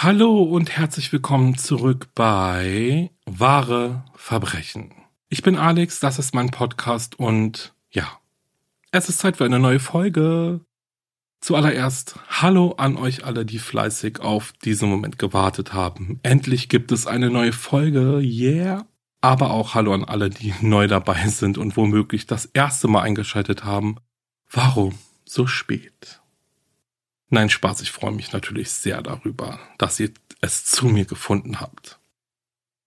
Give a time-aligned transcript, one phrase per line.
[0.00, 4.94] Hallo und herzlich willkommen zurück bei Wahre Verbrechen.
[5.28, 8.06] Ich bin Alex, das ist mein Podcast und ja,
[8.92, 10.60] es ist Zeit für eine neue Folge.
[11.40, 16.20] Zuallererst Hallo an euch alle, die fleißig auf diesen Moment gewartet haben.
[16.22, 18.86] Endlich gibt es eine neue Folge, yeah.
[19.20, 23.64] Aber auch Hallo an alle, die neu dabei sind und womöglich das erste Mal eingeschaltet
[23.64, 23.96] haben.
[24.48, 26.20] Warum so spät?
[27.30, 31.98] Nein, Spaß, ich freue mich natürlich sehr darüber, dass ihr es zu mir gefunden habt.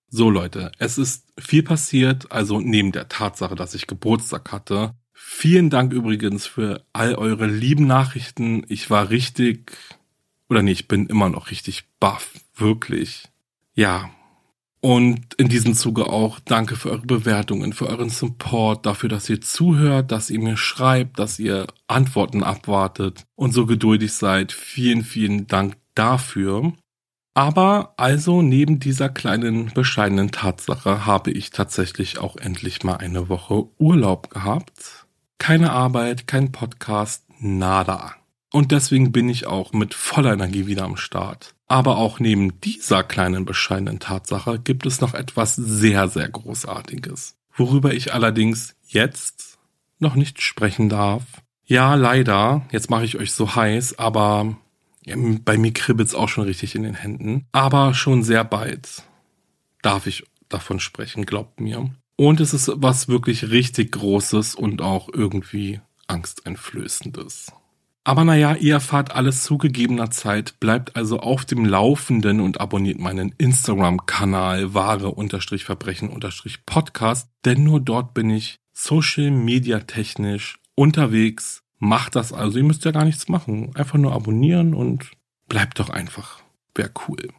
[0.10, 4.94] So Leute, es ist viel passiert, also neben der Tatsache, dass ich Geburtstag hatte.
[5.14, 8.66] Vielen Dank übrigens für all eure lieben Nachrichten.
[8.68, 9.72] Ich war richtig,
[10.50, 13.30] oder nee, ich bin immer noch richtig baff, wirklich.
[13.74, 14.10] Ja,
[14.82, 19.40] und in diesem Zuge auch danke für eure Bewertungen, für euren Support, dafür, dass ihr
[19.40, 24.52] zuhört, dass ihr mir schreibt, dass ihr Antworten abwartet und so geduldig seid.
[24.52, 26.74] Vielen, vielen Dank dafür.
[27.36, 33.68] Aber also neben dieser kleinen bescheidenen Tatsache habe ich tatsächlich auch endlich mal eine Woche
[33.78, 35.06] Urlaub gehabt.
[35.38, 38.16] Keine Arbeit, kein Podcast, nada.
[38.52, 41.56] Und deswegen bin ich auch mit voller Energie wieder am Start.
[41.72, 47.94] Aber auch neben dieser kleinen bescheidenen Tatsache gibt es noch etwas sehr, sehr Großartiges, worüber
[47.94, 49.58] ich allerdings jetzt
[49.98, 51.24] noch nicht sprechen darf.
[51.64, 54.58] Ja, leider, jetzt mache ich euch so heiß, aber
[55.46, 57.46] bei mir kribbelt's auch schon richtig in den Händen.
[57.54, 59.04] Aber schon sehr bald
[59.82, 61.90] darf ich davon sprechen, glaubt mir.
[62.18, 67.54] Und es ist was wirklich richtig Großes und auch irgendwie angsteinflößendes.
[68.04, 72.98] Aber naja, ihr erfahrt alles zu gegebener Zeit, bleibt also auf dem Laufenden und abonniert
[72.98, 81.62] meinen Instagram-Kanal wahre-verbrechen-podcast, denn nur dort bin ich social media technisch unterwegs.
[81.78, 83.76] Macht das also, ihr müsst ja gar nichts machen.
[83.76, 85.12] Einfach nur abonnieren und
[85.48, 86.42] bleibt doch einfach.
[86.74, 87.30] Wäre cool.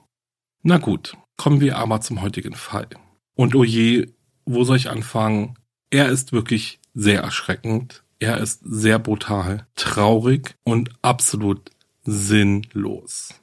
[0.62, 2.86] Na gut, kommen wir aber zum heutigen Fall.
[3.34, 4.12] Und oh je,
[4.44, 5.58] wo soll ich anfangen?
[5.90, 8.01] Er ist wirklich sehr erschreckend.
[8.22, 11.72] Er ist sehr brutal, traurig und absolut
[12.04, 13.34] sinnlos.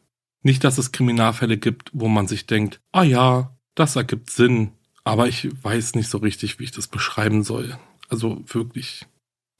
[0.41, 4.71] Nicht, dass es Kriminalfälle gibt, wo man sich denkt, ah ja, das ergibt Sinn,
[5.03, 7.77] aber ich weiß nicht so richtig, wie ich das beschreiben soll.
[8.07, 9.05] Also wirklich.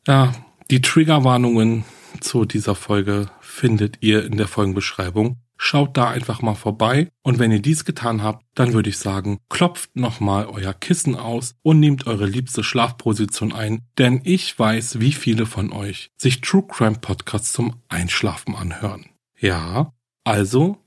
[0.07, 0.33] Ja,
[0.71, 1.83] die Triggerwarnungen
[2.21, 5.35] zu dieser Folge findet ihr in der Folgenbeschreibung.
[5.61, 9.39] Schaut da einfach mal vorbei und wenn ihr dies getan habt, dann würde ich sagen,
[9.49, 15.11] klopft nochmal euer Kissen aus und nehmt eure liebste Schlafposition ein, denn ich weiß, wie
[15.11, 19.07] viele von euch sich True Crime Podcasts zum Einschlafen anhören.
[19.37, 19.91] Ja,
[20.23, 20.77] also,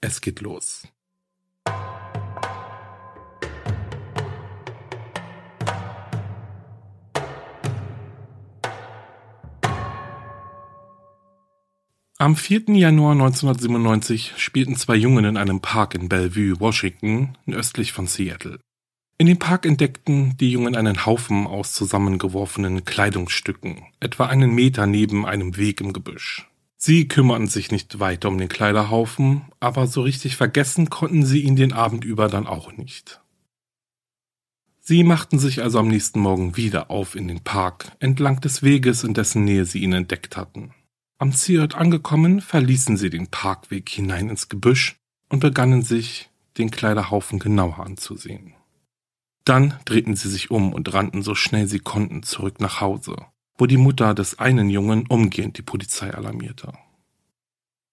[0.00, 0.86] es geht los.
[12.18, 12.62] Am 4.
[12.68, 18.58] Januar 1997 spielten zwei Jungen in einem Park in Bellevue, Washington, östlich von Seattle.
[19.18, 25.26] In dem Park entdeckten die Jungen einen Haufen aus zusammengeworfenen Kleidungsstücken, etwa einen Meter neben
[25.26, 26.48] einem Weg im Gebüsch.
[26.78, 31.56] Sie kümmerten sich nicht weiter um den Kleiderhaufen, aber so richtig vergessen konnten sie ihn
[31.56, 33.20] den Abend über dann auch nicht.
[34.80, 39.04] Sie machten sich also am nächsten Morgen wieder auf in den Park, entlang des Weges,
[39.04, 40.72] in dessen Nähe sie ihn entdeckt hatten.
[41.18, 44.96] Am Zielort angekommen, verließen sie den Parkweg hinein ins Gebüsch
[45.30, 46.28] und begannen sich
[46.58, 48.54] den Kleiderhaufen genauer anzusehen.
[49.44, 53.16] Dann drehten sie sich um und rannten so schnell sie konnten zurück nach Hause,
[53.56, 56.72] wo die Mutter des einen Jungen umgehend die Polizei alarmierte.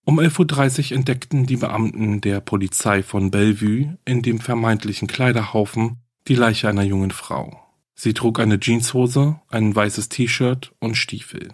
[0.06, 6.36] Um 11.30 Uhr entdeckten die Beamten der Polizei von Bellevue in dem vermeintlichen Kleiderhaufen die
[6.36, 7.58] Leiche einer jungen Frau.
[7.96, 11.54] Sie trug eine Jeanshose, ein weißes T-Shirt und Stiefel.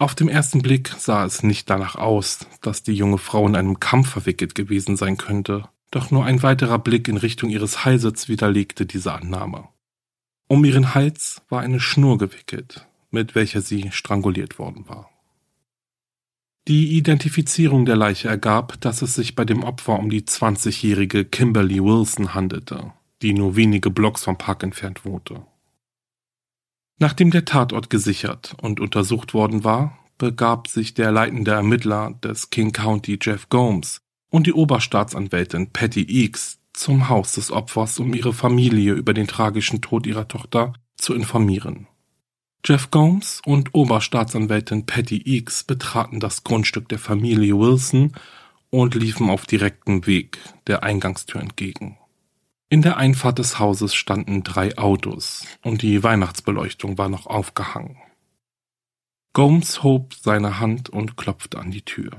[0.00, 3.80] Auf dem ersten Blick sah es nicht danach aus, dass die junge Frau in einem
[3.80, 8.86] Kampf verwickelt gewesen sein könnte, doch nur ein weiterer Blick in Richtung ihres Halses widerlegte
[8.86, 9.68] diese Annahme.
[10.48, 15.10] Um ihren Hals war eine Schnur gewickelt, mit welcher sie stranguliert worden war.
[16.66, 21.84] Die Identifizierung der Leiche ergab, dass es sich bei dem Opfer um die 20-jährige Kimberly
[21.84, 25.42] Wilson handelte, die nur wenige Blocks vom Park entfernt wohnte.
[27.02, 32.72] Nachdem der Tatort gesichert und untersucht worden war, begab sich der leitende Ermittler des King
[32.72, 38.92] County Jeff Gomes und die Oberstaatsanwältin Patty Eakes zum Haus des Opfers, um ihre Familie
[38.92, 41.86] über den tragischen Tod ihrer Tochter zu informieren.
[42.66, 48.12] Jeff Gomes und Oberstaatsanwältin Patty Eakes betraten das Grundstück der Familie Wilson
[48.68, 51.96] und liefen auf direktem Weg der Eingangstür entgegen.
[52.72, 57.96] In der Einfahrt des Hauses standen drei Autos und die Weihnachtsbeleuchtung war noch aufgehangen.
[59.32, 62.12] Gomes hob seine Hand und klopfte an die Tür.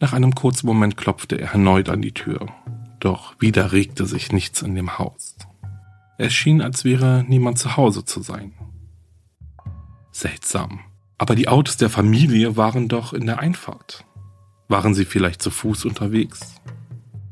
[0.00, 2.48] Nach einem kurzen Moment klopfte er erneut an die Tür,
[2.98, 5.36] doch wieder regte sich nichts in dem Haus.
[6.16, 8.54] Es schien, als wäre niemand zu Hause zu sein.
[10.12, 10.80] Seltsam.
[11.18, 14.06] Aber die Autos der Familie waren doch in der Einfahrt.
[14.68, 16.54] Waren sie vielleicht zu Fuß unterwegs?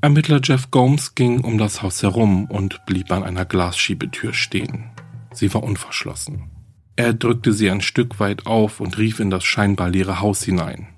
[0.02, 4.90] Ermittler Jeff Gomes ging um das Haus herum und blieb an einer Glasschiebetür stehen.
[5.32, 6.50] Sie war unverschlossen.
[6.96, 10.88] Er drückte sie ein Stück weit auf und rief in das scheinbar leere Haus hinein.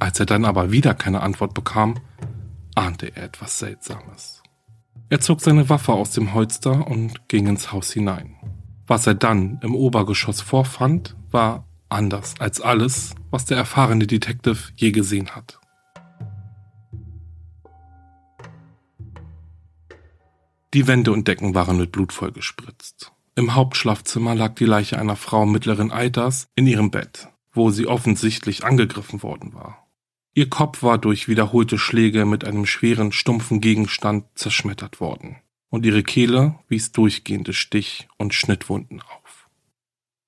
[0.00, 1.98] Als er dann aber wieder keine Antwort bekam,
[2.74, 4.42] ahnte er etwas Seltsames.
[5.10, 8.36] Er zog seine Waffe aus dem Holster und ging ins Haus hinein.
[8.86, 14.92] Was er dann im Obergeschoss vorfand, war anders als alles, was der erfahrene Detective je
[14.92, 15.58] gesehen hat.
[20.78, 23.10] Die Wände und Decken waren mit Blut vollgespritzt.
[23.34, 28.62] Im Hauptschlafzimmer lag die Leiche einer Frau mittleren Alters in ihrem Bett, wo sie offensichtlich
[28.62, 29.88] angegriffen worden war.
[30.34, 35.38] Ihr Kopf war durch wiederholte Schläge mit einem schweren, stumpfen Gegenstand zerschmettert worden
[35.68, 39.48] und ihre Kehle wies durchgehende Stich- und Schnittwunden auf.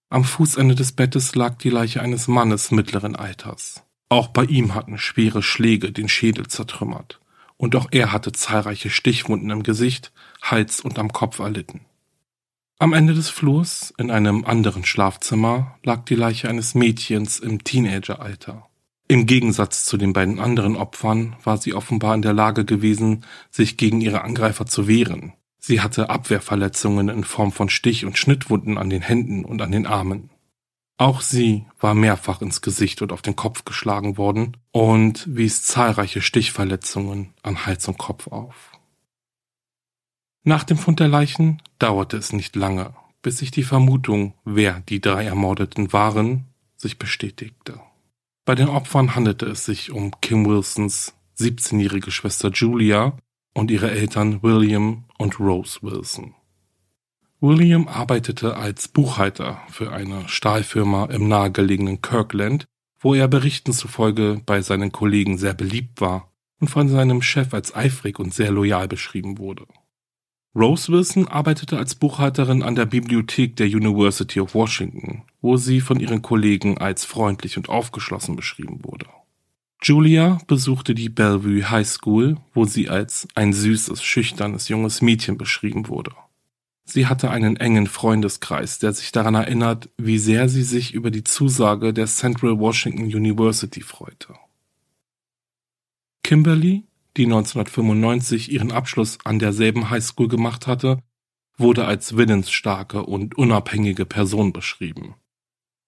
[0.09, 3.85] Am Fußende des Bettes lag die Leiche eines Mannes mittleren Alters.
[4.09, 7.21] Auch bei ihm hatten schwere Schläge den Schädel zertrümmert,
[7.57, 11.81] und auch er hatte zahlreiche Stichwunden im Gesicht, Hals und am Kopf erlitten.
[12.79, 18.67] Am Ende des Flurs, in einem anderen Schlafzimmer, lag die Leiche eines Mädchens im Teenageralter.
[19.07, 23.77] Im Gegensatz zu den beiden anderen Opfern war sie offenbar in der Lage gewesen, sich
[23.77, 25.35] gegen ihre Angreifer zu wehren.
[25.59, 29.87] Sie hatte Abwehrverletzungen in Form von Stich- und Schnittwunden an den Händen und an den
[29.87, 30.31] Armen.
[30.97, 36.23] Auch sie war mehrfach ins Gesicht und auf den Kopf geschlagen worden und wies zahlreiche
[36.23, 38.71] Stichverletzungen an Hals und Kopf auf.
[40.43, 45.01] Nach dem Fund der Leichen dauerte es nicht lange, bis sich die Vermutung, wer die
[45.01, 46.47] drei Ermordeten waren,
[46.77, 47.81] sich bestätigte.
[48.47, 53.19] Bei den Opfern handelte es sich um Kim Wilsons 17-jährige Schwester Julia
[53.55, 56.35] und ihre Eltern William und Rose Wilson.
[57.41, 62.67] William arbeitete als Buchhalter für eine Stahlfirma im nahegelegenen Kirkland,
[62.99, 67.75] wo er Berichten zufolge bei seinen Kollegen sehr beliebt war und von seinem Chef als
[67.75, 69.67] eifrig und sehr loyal beschrieben wurde.
[70.55, 76.01] Rose Wilson arbeitete als Buchhalterin an der Bibliothek der University of Washington, wo sie von
[76.01, 79.07] ihren Kollegen als freundlich und aufgeschlossen beschrieben wurde.
[79.83, 85.89] Julia besuchte die Bellevue High School, wo sie als ein süßes, schüchternes junges Mädchen beschrieben
[85.89, 86.13] wurde.
[86.85, 91.23] Sie hatte einen engen Freundeskreis, der sich daran erinnert, wie sehr sie sich über die
[91.23, 94.35] Zusage der Central Washington University freute.
[96.25, 96.85] Kimberly
[97.17, 101.03] die 1995 ihren Abschluss an derselben Highschool gemacht hatte,
[101.57, 105.15] wurde als willensstarke und unabhängige Person beschrieben.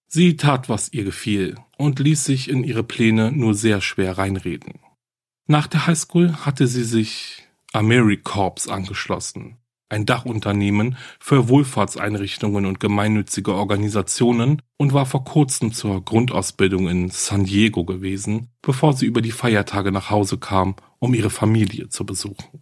[0.07, 4.79] Sie tat, was ihr gefiel und ließ sich in ihre Pläne nur sehr schwer reinreden.
[5.47, 9.57] Nach der Highschool hatte sie sich AmeriCorps angeschlossen,
[9.89, 17.45] ein Dachunternehmen für Wohlfahrtseinrichtungen und gemeinnützige Organisationen und war vor kurzem zur Grundausbildung in San
[17.45, 22.61] Diego gewesen, bevor sie über die Feiertage nach Hause kam, um ihre Familie zu besuchen.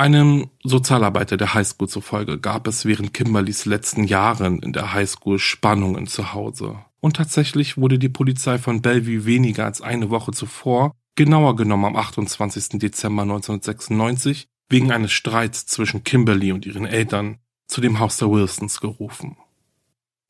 [0.00, 6.06] Einem Sozialarbeiter der Highschool zufolge gab es während Kimberlys letzten Jahren in der Highschool Spannungen
[6.06, 6.78] zu Hause.
[7.00, 11.96] Und tatsächlich wurde die Polizei von Bellevue weniger als eine Woche zuvor, genauer genommen am
[11.96, 12.78] 28.
[12.78, 18.80] Dezember 1996, wegen eines Streits zwischen Kimberly und ihren Eltern zu dem Haus der Wilsons
[18.80, 19.36] gerufen.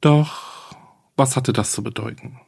[0.01, 0.75] Doch
[1.17, 2.41] was hatte das zu bedeuten?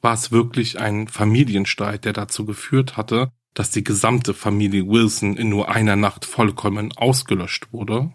[0.00, 5.48] War es wirklich ein Familienstreit, der dazu geführt hatte, dass die gesamte Familie Wilson in
[5.48, 8.12] nur einer Nacht vollkommen ausgelöscht wurde?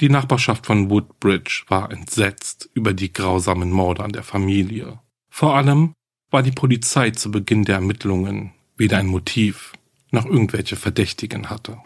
[0.00, 5.00] Die Nachbarschaft von Woodbridge war entsetzt über die grausamen Morde an der Familie.
[5.28, 5.92] Vor allem
[6.30, 9.72] war die Polizei zu Beginn der Ermittlungen weder ein Motiv
[10.16, 11.78] noch irgendwelche Verdächtigen hatte.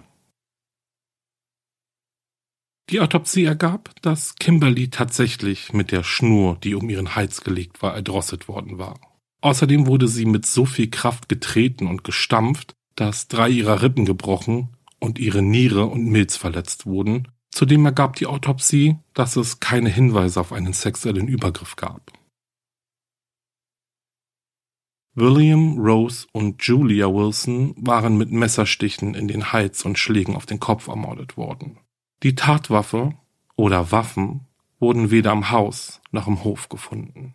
[2.88, 7.94] Die Autopsie ergab, dass Kimberly tatsächlich mit der Schnur, die um ihren Hals gelegt war,
[7.94, 8.98] erdrosselt worden war.
[9.42, 14.70] Außerdem wurde sie mit so viel Kraft getreten und gestampft, dass drei ihrer Rippen gebrochen
[14.98, 17.28] und ihre Niere und Milz verletzt wurden.
[17.52, 22.12] Zudem ergab die Autopsie, dass es keine Hinweise auf einen sexuellen Übergriff gab.
[25.14, 30.60] William, Rose und Julia Wilson waren mit Messerstichen in den Hals und Schlägen auf den
[30.60, 31.78] Kopf ermordet worden.
[32.22, 33.14] Die Tatwaffe
[33.56, 34.46] oder Waffen
[34.78, 37.34] wurden weder am Haus noch im Hof gefunden.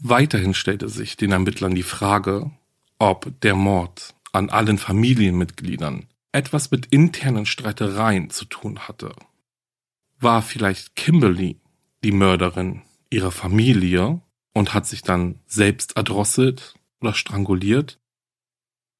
[0.00, 2.50] Weiterhin stellte sich den Ermittlern die Frage,
[2.98, 9.14] ob der Mord an allen Familienmitgliedern etwas mit internen Streitereien zu tun hatte.
[10.18, 11.60] War vielleicht Kimberly
[12.04, 14.20] die Mörderin ihrer Familie
[14.56, 17.98] und hat sich dann selbst erdrosselt oder stranguliert?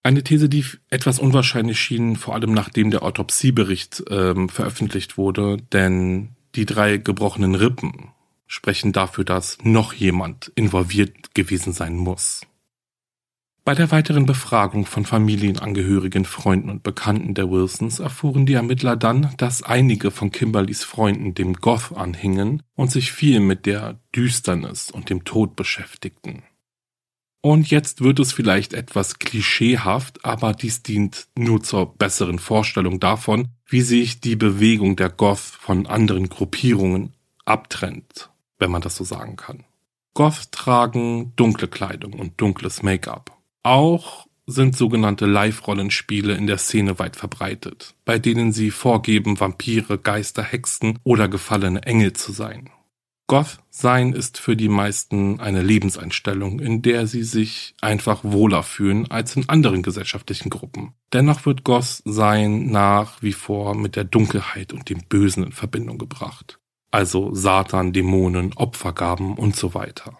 [0.02, 6.36] Eine These, die etwas unwahrscheinlich schien, vor allem nachdem der Autopsiebericht ähm, veröffentlicht wurde, denn
[6.56, 8.10] die drei gebrochenen Rippen
[8.46, 12.42] sprechen dafür, dass noch jemand involviert gewesen sein muss.
[13.66, 19.34] Bei der weiteren Befragung von Familienangehörigen, Freunden und Bekannten der Wilsons erfuhren die Ermittler dann,
[19.38, 25.10] dass einige von Kimberlys Freunden dem Goth anhingen und sich viel mit der Düsternis und
[25.10, 26.44] dem Tod beschäftigten.
[27.40, 33.48] Und jetzt wird es vielleicht etwas klischeehaft, aber dies dient nur zur besseren Vorstellung davon,
[33.66, 38.30] wie sich die Bewegung der Goth von anderen Gruppierungen abtrennt,
[38.60, 39.64] wenn man das so sagen kann.
[40.14, 43.35] Goth tragen dunkle Kleidung und dunkles Make-up.
[43.66, 50.44] Auch sind sogenannte Live-Rollenspiele in der Szene weit verbreitet, bei denen sie vorgeben, Vampire, Geister,
[50.44, 52.70] Hexen oder gefallene Engel zu sein.
[53.26, 59.10] Goth sein ist für die meisten eine Lebenseinstellung, in der sie sich einfach wohler fühlen
[59.10, 60.92] als in anderen gesellschaftlichen Gruppen.
[61.12, 65.98] Dennoch wird Goth sein nach wie vor mit der Dunkelheit und dem Bösen in Verbindung
[65.98, 66.60] gebracht.
[66.92, 70.16] Also Satan, Dämonen, Opfergaben und so weiter.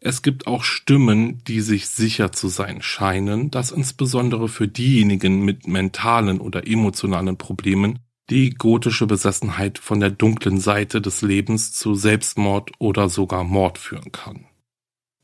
[0.00, 5.66] Es gibt auch Stimmen, die sich sicher zu sein scheinen, dass insbesondere für diejenigen mit
[5.66, 7.98] mentalen oder emotionalen Problemen
[8.30, 14.12] die gotische Besessenheit von der dunklen Seite des Lebens zu Selbstmord oder sogar Mord führen
[14.12, 14.44] kann.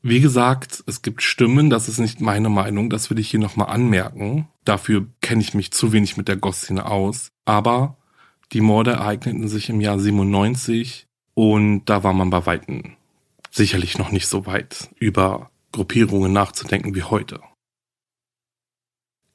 [0.01, 3.69] Wie gesagt, es gibt Stimmen, das ist nicht meine Meinung, das will ich hier nochmal
[3.69, 4.47] anmerken.
[4.65, 7.29] Dafür kenne ich mich zu wenig mit der Goth-Szene aus.
[7.45, 7.97] Aber
[8.51, 12.95] die Morde ereigneten sich im Jahr 97 und da war man bei Weitem
[13.55, 17.41] sicherlich noch nicht so weit, über Gruppierungen nachzudenken wie heute.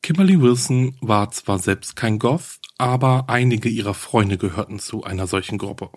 [0.03, 5.59] Kimberly Wilson war zwar selbst kein Goth, aber einige ihrer Freunde gehörten zu einer solchen
[5.59, 5.91] Gruppe.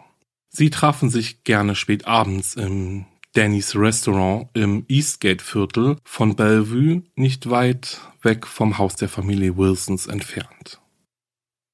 [0.49, 8.01] Sie trafen sich gerne spät abends im Danny's Restaurant im Eastgate-Viertel von Bellevue, nicht weit
[8.21, 10.79] weg vom Haus der Familie Wilsons entfernt.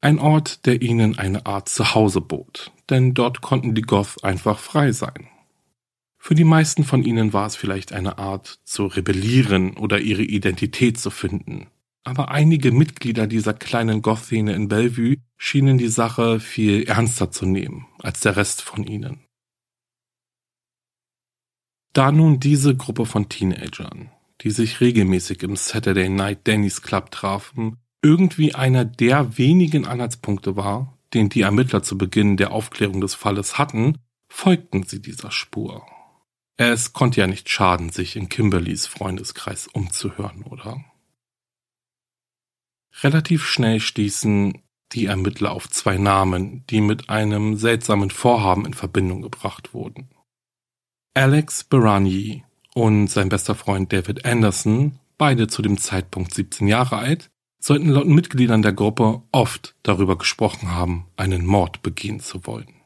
[0.02, 4.94] Ein Ort, der ihnen eine Art Zuhause bot, denn dort konnten die Goth einfach frei
[4.94, 5.28] sein.
[6.20, 11.00] Für die meisten von ihnen war es vielleicht eine Art zu rebellieren oder ihre Identität
[11.00, 11.68] zu finden,
[12.04, 17.88] aber einige Mitglieder dieser kleinen Goth-Szene in Bellevue schienen die Sache viel ernster zu nehmen
[18.00, 19.26] als der Rest von ihnen.
[21.94, 24.12] Da nun diese Gruppe von Teenagern,
[24.42, 30.98] die sich regelmäßig im Saturday Night Danny's Club trafen, irgendwie einer der wenigen Anhaltspunkte war,
[31.14, 33.98] den die Ermittler zu Beginn der Aufklärung des Falles hatten,
[34.28, 35.86] folgten sie dieser Spur.
[36.62, 40.84] Es konnte ja nicht schaden, sich in Kimberlys Freundeskreis umzuhören, oder?
[43.02, 44.62] Relativ schnell stießen
[44.92, 50.10] die Ermittler auf zwei Namen, die mit einem seltsamen Vorhaben in Verbindung gebracht wurden.
[51.14, 57.30] Alex Berani und sein bester Freund David Anderson, beide zu dem Zeitpunkt 17 Jahre alt,
[57.62, 62.82] sollten laut Mitgliedern der Gruppe oft darüber gesprochen haben, einen Mord begehen zu wollen.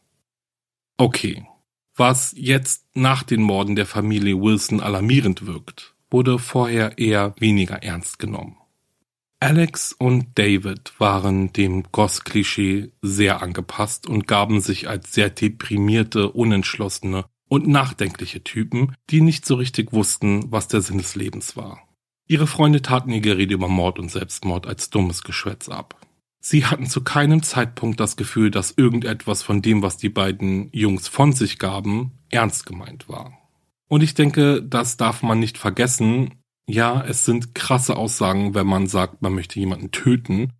[0.98, 1.48] Okay,
[1.96, 8.20] was jetzt nach den Morden der Familie Wilson alarmierend wirkt, wurde vorher eher weniger ernst
[8.20, 8.58] genommen.
[9.40, 17.26] Alex und David waren dem Goss-Klischee sehr angepasst und gaben sich als sehr deprimierte, unentschlossene
[17.50, 21.82] und nachdenkliche Typen, die nicht so richtig wussten, was der Sinn des Lebens war.
[22.26, 26.00] Ihre Freunde taten ihr Gerede über Mord und Selbstmord als dummes Geschwätz ab.
[26.46, 31.08] Sie hatten zu keinem Zeitpunkt das Gefühl, dass irgendetwas von dem, was die beiden Jungs
[31.08, 33.32] von sich gaben, ernst gemeint war.
[33.88, 36.34] Und ich denke, das darf man nicht vergessen.
[36.68, 40.52] Ja, es sind krasse Aussagen, wenn man sagt, man möchte jemanden töten,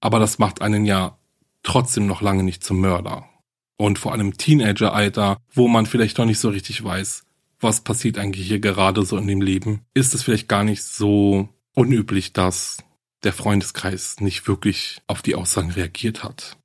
[0.00, 1.18] aber das macht einen ja
[1.62, 3.28] trotzdem noch lange nicht zum Mörder.
[3.76, 7.24] Und vor allem Teenageralter, wo man vielleicht noch nicht so richtig weiß,
[7.60, 11.50] was passiert eigentlich hier gerade so in dem Leben, ist es vielleicht gar nicht so
[11.74, 12.78] unüblich, dass
[13.24, 16.56] der Freundeskreis nicht wirklich auf die Aussagen reagiert hat.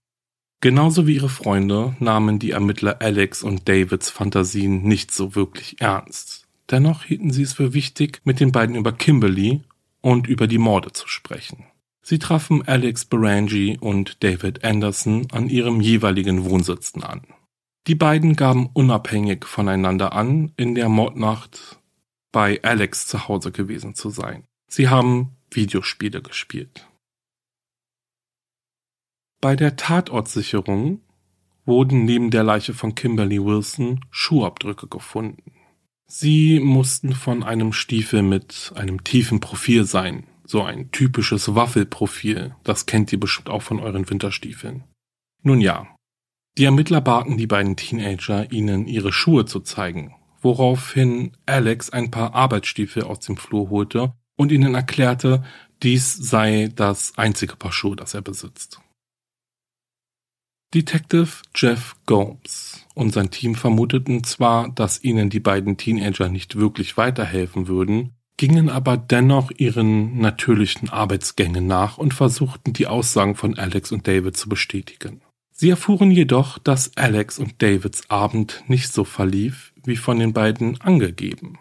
[0.62, 6.48] Genauso wie ihre Freunde nahmen die Ermittler Alex und Davids Fantasien nicht so wirklich ernst.
[6.70, 9.62] Dennoch hielten sie es für wichtig, mit den beiden über Kimberly
[10.01, 11.65] und über die Morde zu sprechen.
[12.03, 17.22] Sie trafen Alex Berangi und David Anderson an ihrem jeweiligen Wohnsitzen an.
[17.88, 21.79] Die beiden gaben unabhängig voneinander an, in der Mordnacht
[22.31, 24.43] bei Alex zu Hause gewesen zu sein.
[24.67, 26.88] Sie haben Videospiele gespielt.
[29.41, 31.01] Bei der Tatortsicherung
[31.65, 35.53] wurden neben der Leiche von Kimberly Wilson Schuhabdrücke gefunden.
[36.05, 42.86] Sie mussten von einem Stiefel mit einem tiefen Profil sein, so ein typisches Waffelprofil, das
[42.86, 44.84] kennt ihr bestimmt auch von euren Winterstiefeln.
[45.43, 45.88] Nun ja,
[46.58, 52.36] die Ermittler baten die beiden Teenager, ihnen ihre Schuhe zu zeigen, woraufhin Alex ein paar
[52.36, 55.43] Arbeitsstiefel aus dem Flur holte und ihnen erklärte,
[55.83, 58.79] dies sei das einzige Paar Schuhe, das er besitzt.
[60.74, 66.98] Detective Jeff Gomes und sein Team vermuteten zwar, dass ihnen die beiden Teenager nicht wirklich
[66.98, 73.91] weiterhelfen würden, gingen aber dennoch ihren natürlichen Arbeitsgängen nach und versuchten die Aussagen von Alex
[73.91, 75.21] und David zu bestätigen.
[75.51, 80.81] Sie erfuhren jedoch, dass Alex und Davids Abend nicht so verlief, wie von den beiden
[80.81, 81.60] angegeben.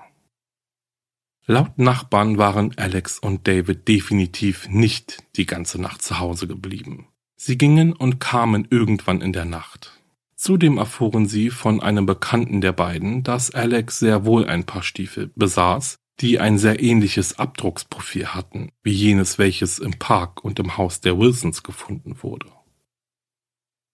[1.51, 7.09] Laut Nachbarn waren Alex und David definitiv nicht die ganze Nacht zu Hause geblieben.
[7.35, 10.01] Sie gingen und kamen irgendwann in der Nacht.
[10.37, 15.33] Zudem erfuhren sie von einem Bekannten der beiden, dass Alex sehr wohl ein paar Stiefel
[15.35, 21.01] besaß, die ein sehr ähnliches Abdrucksprofil hatten, wie jenes, welches im Park und im Haus
[21.01, 22.47] der Wilsons gefunden wurde.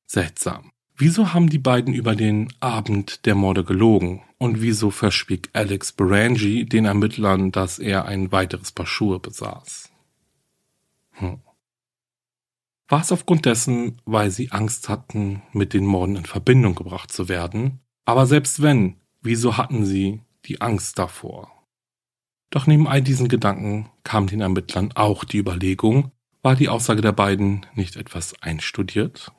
[0.07, 0.73] Seltsam.
[0.99, 4.23] Wieso haben die beiden über den Abend der Morde gelogen?
[4.39, 9.91] Und wieso verschwieg Alex Berangi den Ermittlern, dass er ein weiteres Paar Schuhe besaß?
[11.13, 11.41] Hm.
[12.89, 17.29] War es aufgrund dessen, weil sie Angst hatten, mit den Morden in Verbindung gebracht zu
[17.29, 17.81] werden?
[18.07, 21.51] Aber selbst wenn, wieso hatten sie die Angst davor?
[22.49, 27.13] Doch neben all diesen Gedanken kam den Ermittlern auch die Überlegung, war die Aussage der
[27.13, 29.33] beiden nicht etwas einstudiert?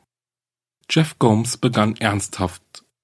[0.89, 2.61] Jeff Gomes begann ernsthaft,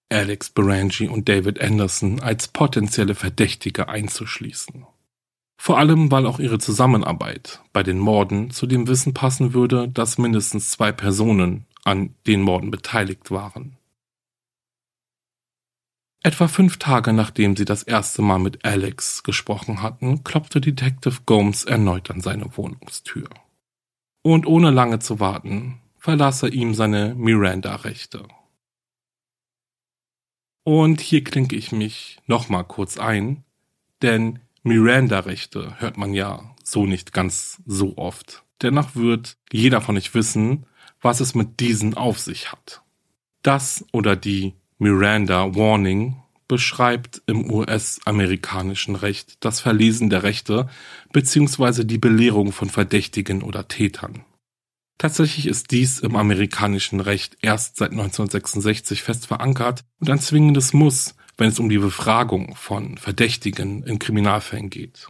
[0.10, 4.86] Alex Berangi und David Anderson als potenzielle Verdächtige einzuschließen.
[5.58, 10.18] Vor allem, weil auch ihre Zusammenarbeit bei den Morden zu dem Wissen passen würde, dass
[10.18, 13.78] mindestens zwei Personen an den Morden beteiligt waren.
[16.22, 21.66] Etwa fünf Tage nachdem sie das erste Mal mit Alex gesprochen hatten, klopfte Detective Gomes
[21.66, 23.30] erneut an seine Wohnungstür.
[24.22, 28.28] Und ohne lange zu warten, verlas er ihm seine Miranda-Rechte.
[30.66, 33.46] Und hier klinke ich mich nochmal kurz ein,
[34.02, 38.44] denn Miranda-Rechte hört man ja so nicht ganz so oft.
[38.62, 40.66] Dennoch wird jeder von euch wissen,
[41.02, 42.82] was es mit diesen auf sich hat.
[43.42, 46.18] Das oder die Miranda Warning
[46.50, 50.68] beschreibt im US-amerikanischen Recht das Verlesen der Rechte
[51.14, 51.86] bzw.
[51.86, 54.26] die Belehrung von Verdächtigen oder Tätern.
[55.04, 61.16] Tatsächlich ist dies im amerikanischen Recht erst seit 1966 fest verankert und ein zwingendes Muss,
[61.36, 65.10] wenn es um die Befragung von Verdächtigen in Kriminalfällen geht.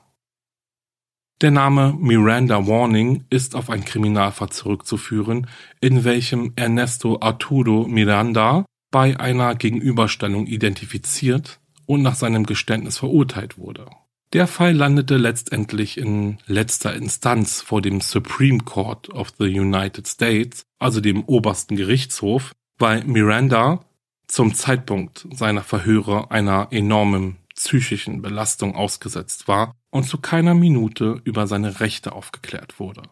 [1.42, 5.46] Der Name Miranda Warning ist auf einen Kriminalfall zurückzuführen,
[5.80, 13.86] in welchem Ernesto Arturo Miranda bei einer Gegenüberstellung identifiziert und nach seinem Geständnis verurteilt wurde.
[14.34, 20.66] Der Fall landete letztendlich in letzter Instanz vor dem Supreme Court of the United States,
[20.80, 23.86] also dem obersten Gerichtshof, weil Miranda
[24.28, 31.46] zum Zeitpunkt seiner Verhöre einer enormen psychischen Belastung ausgesetzt war und zu keiner Minute über
[31.46, 33.04] seine Rechte aufgeklärt wurde.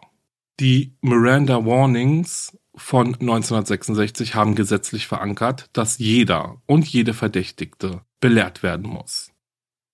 [0.60, 8.88] Die Miranda Warnings von 1966 haben gesetzlich verankert, dass jeder und jede Verdächtigte belehrt werden
[8.88, 9.32] muss.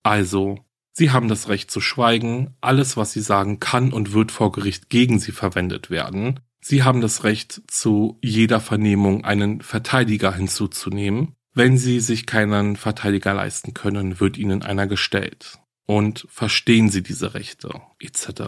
[0.02, 0.64] Also,
[0.98, 4.90] sie haben das Recht zu schweigen, alles, was sie sagen, kann und wird vor Gericht
[4.90, 6.40] gegen sie verwendet werden.
[6.60, 11.34] Sie haben das Recht, zu jeder Vernehmung einen Verteidiger hinzuzunehmen.
[11.54, 15.58] Wenn sie sich keinen Verteidiger leisten können, wird ihnen einer gestellt.
[15.90, 18.42] und verstehen Sie diese Rechte etc.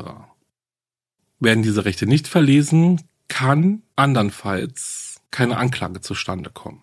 [1.38, 6.82] Werden diese Rechte nicht verlesen, kann andernfalls keine Anklage zustande kommen.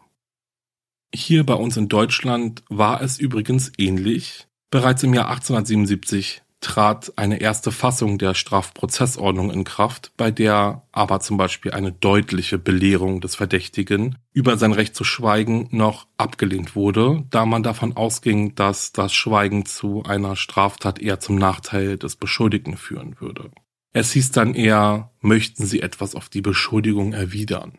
[1.14, 4.47] Hier bei uns in Deutschland war es übrigens ähnlich.
[4.70, 11.20] Bereits im Jahr 1877 trat eine erste Fassung der Strafprozessordnung in Kraft, bei der aber
[11.20, 17.24] zum Beispiel eine deutliche Belehrung des Verdächtigen über sein Recht zu schweigen noch abgelehnt wurde,
[17.30, 22.76] da man davon ausging, dass das Schweigen zu einer Straftat eher zum Nachteil des Beschuldigten
[22.76, 23.52] führen würde.
[23.94, 27.78] Es hieß dann eher, möchten Sie etwas auf die Beschuldigung erwidern.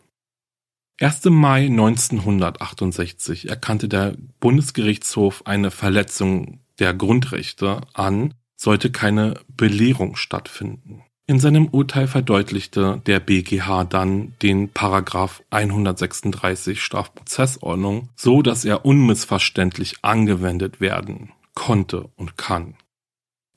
[1.01, 10.17] Erst im Mai 1968 erkannte der Bundesgerichtshof eine Verletzung der Grundrechte an, sollte keine Belehrung
[10.17, 11.03] stattfinden.
[11.27, 19.97] In seinem Urteil verdeutlichte der BGH dann den Paragraph 136 Strafprozessordnung so, dass er unmissverständlich
[20.03, 22.77] angewendet werden konnte und kann.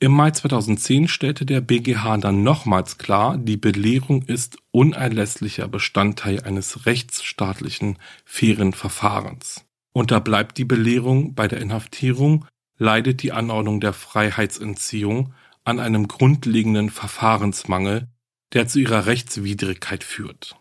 [0.00, 6.86] Im Mai 2010 stellte der BGH dann nochmals klar, die Belehrung ist unerlässlicher Bestandteil eines
[6.86, 9.64] rechtsstaatlichen fairen Verfahrens.
[9.92, 12.46] Und da bleibt die Belehrung bei der Inhaftierung
[12.78, 18.08] leidet die Anordnung der Freiheitsentziehung an einem grundlegenden Verfahrensmangel,
[18.52, 20.56] der zu ihrer Rechtswidrigkeit führt.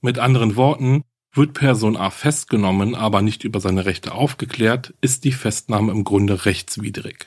[0.00, 1.02] Mit anderen Worten,
[1.36, 6.44] wird Person A festgenommen, aber nicht über seine Rechte aufgeklärt, ist die Festnahme im Grunde
[6.44, 7.26] rechtswidrig.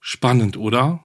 [0.00, 1.02] Spannend, oder?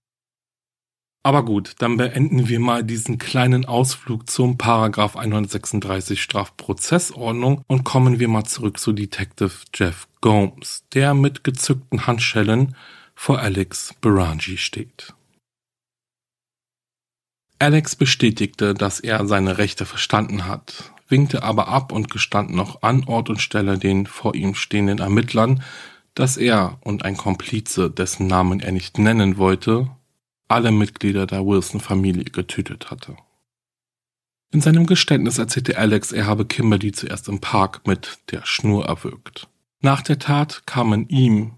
[1.21, 8.19] Aber gut, dann beenden wir mal diesen kleinen Ausflug zum Paragraph 136 Strafprozessordnung und kommen
[8.19, 12.75] wir mal zurück zu Detective Jeff Gomes, der mit gezückten Handschellen
[13.15, 15.13] vor Alex Berangi steht.
[17.60, 23.03] Alex bestätigte, dass er seine Rechte verstanden hat, winkte aber ab und gestand noch an
[23.03, 25.62] Ort und Stelle den vor ihm stehenden Ermittlern,
[26.15, 29.89] dass er und ein Komplize, dessen Namen er nicht nennen wollte,
[30.49, 33.15] alle Mitglieder der Wilson-Familie getötet hatte.
[34.51, 39.47] In seinem Geständnis erzählte Alex, er habe Kimberly zuerst im Park mit der Schnur erwürgt.
[39.81, 41.51] Nach der Tat kamen ihm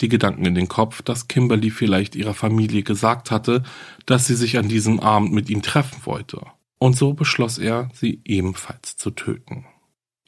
[0.00, 3.64] die Gedanken in den Kopf, dass Kimberly vielleicht ihrer Familie gesagt hatte,
[4.06, 6.40] dass sie sich an diesem Abend mit ihm treffen wollte.
[6.78, 9.66] Und so beschloss er, sie ebenfalls zu töten.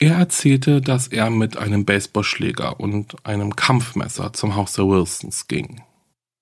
[0.00, 5.82] Er erzählte, dass er mit einem Baseballschläger und einem Kampfmesser zum Haus der Wilsons ging.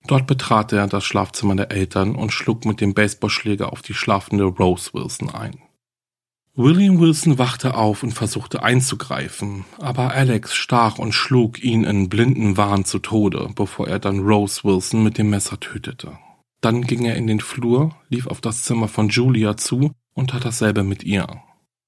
[0.08, 4.44] Dort betrat er das Schlafzimmer der Eltern und schlug mit dem Baseballschläger auf die schlafende
[4.44, 5.58] Rose Wilson ein.
[6.54, 12.56] William Wilson wachte auf und versuchte einzugreifen, aber Alex stach und schlug ihn in blinden
[12.56, 16.18] Wahn zu Tode, bevor er dann Rose Wilson mit dem Messer tötete.
[16.62, 20.46] Dann ging er in den Flur, lief auf das Zimmer von Julia zu und tat
[20.46, 21.26] dasselbe mit ihr.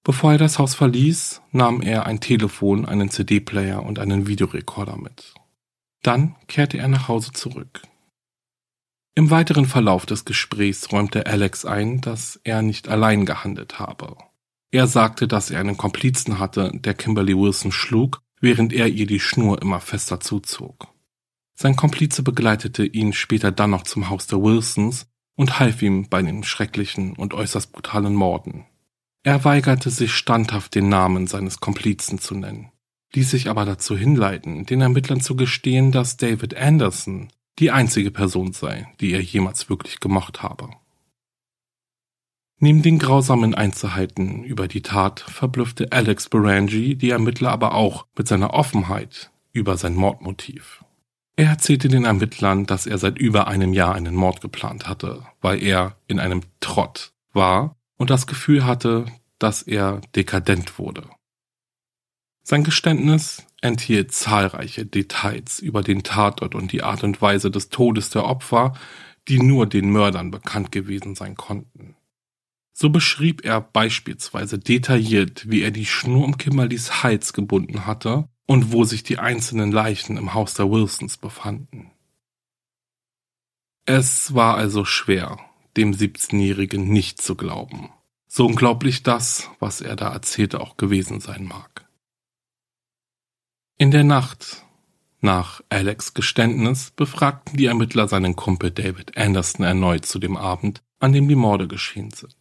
[0.04, 5.33] Bevor er das Haus verließ, nahm er ein Telefon, einen CD-Player und einen Videorekorder mit.
[6.02, 7.83] Dann kehrte er nach Hause zurück.
[9.14, 14.16] Im weiteren Verlauf des Gesprächs räumte Alex ein, dass er nicht allein gehandelt habe.
[14.70, 19.20] Er sagte, dass er einen Komplizen hatte, der Kimberly Wilson schlug, während er ihr die
[19.20, 20.88] Schnur immer fester zuzog.
[21.55, 26.23] Sein Komplize begleitete ihn später dann noch zum Haus der Wilsons und half ihm bei
[26.23, 28.64] den schrecklichen und äußerst brutalen Morden.
[29.23, 32.70] Er weigerte sich standhaft den Namen seines Komplizen zu nennen,
[33.12, 38.52] ließ sich aber dazu hinleiten, den Ermittlern zu gestehen, dass David Anderson die einzige Person
[38.52, 40.70] sei, die er jemals wirklich gemocht habe.
[42.58, 48.28] Neben den grausamen Einzelheiten über die Tat verblüffte Alex Berangi die Ermittler aber auch mit
[48.28, 50.84] seiner Offenheit über sein Mordmotiv.
[51.36, 55.62] Er erzählte den Ermittlern, dass er seit über einem Jahr einen Mord geplant hatte, weil
[55.62, 59.06] er in einem Trott war und das Gefühl hatte,
[59.38, 61.04] dass er dekadent wurde.
[62.42, 68.11] Sein Geständnis enthielt zahlreiche Details über den Tatort und die Art und Weise des Todes
[68.11, 68.74] der Opfer,
[69.29, 71.96] die nur den Mördern bekannt gewesen sein konnten.
[72.72, 78.72] So beschrieb er beispielsweise detailliert, wie er die Schnur um Kimberlys Hals gebunden hatte und
[78.72, 81.90] wo sich die einzelnen Leichen im Haus der Wilsons befanden.
[83.85, 85.38] Es war also schwer,
[85.76, 87.90] dem 17-Jährigen nicht zu glauben.
[88.26, 91.79] So unglaublich das, was er da erzählte, auch gewesen sein mag.
[93.80, 94.62] In der Nacht
[95.22, 101.14] nach Alex Geständnis befragten die Ermittler seinen Kumpel David Anderson erneut zu dem Abend, an
[101.14, 102.36] dem die Morde geschehen sind.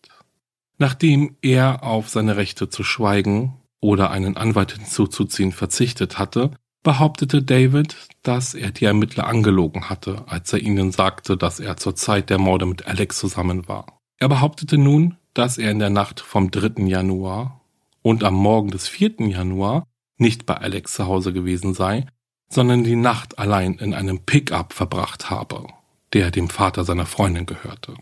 [0.79, 6.51] Nachdem er auf seine Rechte zu schweigen oder einen Anwalt hinzuzuziehen verzichtet hatte,
[6.83, 11.95] behauptete David, dass er die Ermittler angelogen hatte, als er ihnen sagte, dass er zur
[11.95, 14.01] Zeit der Morde mit Alex zusammen war.
[14.17, 16.83] Er behauptete nun, dass er in der Nacht vom 3.
[16.83, 17.61] Januar
[18.01, 19.13] und am Morgen des 4.
[19.19, 19.85] Januar
[20.19, 22.05] nicht bei Alex zu Hause gewesen sei,
[22.49, 25.67] sondern die Nacht allein in einem Pickup verbracht habe,
[26.13, 27.95] der dem Vater seiner Freundin gehörte.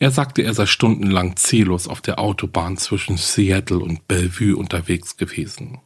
[0.00, 5.80] Er sagte, er sei stundenlang ziellos auf der Autobahn zwischen Seattle und Bellevue unterwegs gewesen.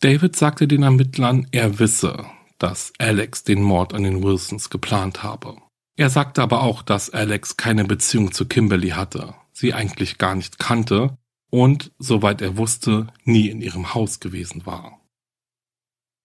[0.00, 2.26] David sagte den Ermittlern, er wisse,
[2.58, 5.56] dass Alex den Mord an den Wilsons geplant habe.
[5.96, 10.58] Er sagte aber auch, dass Alex keine Beziehung zu Kimberly hatte, sie eigentlich gar nicht
[10.58, 11.16] kannte
[11.52, 15.00] und, soweit er wusste, nie in ihrem Haus gewesen war.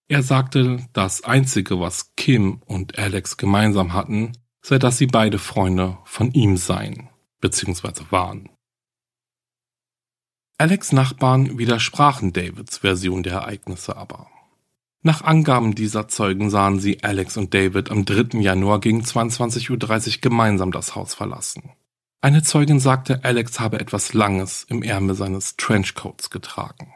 [0.07, 5.97] Er sagte, das Einzige, was Kim und Alex gemeinsam hatten, sei, dass sie beide Freunde
[6.05, 7.09] von ihm seien,
[7.41, 8.05] bzw.
[8.09, 8.49] waren.
[10.57, 14.27] Alex Nachbarn widersprachen Davids Version der Ereignisse aber.
[15.03, 18.39] Nach Angaben dieser Zeugen sahen sie Alex und David am 3.
[18.39, 19.71] Januar gegen 22.30
[20.15, 21.73] Uhr gemeinsam das Haus verlassen.
[22.19, 26.93] Eine Zeugin sagte, Alex habe etwas Langes im Ärmel seines Trenchcoats getragen.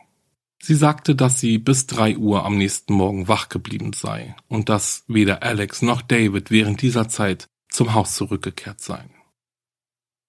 [0.62, 5.04] Sie sagte, dass sie bis drei Uhr am nächsten Morgen wach geblieben sei und dass
[5.08, 9.10] weder Alex noch David während dieser Zeit zum Haus zurückgekehrt seien.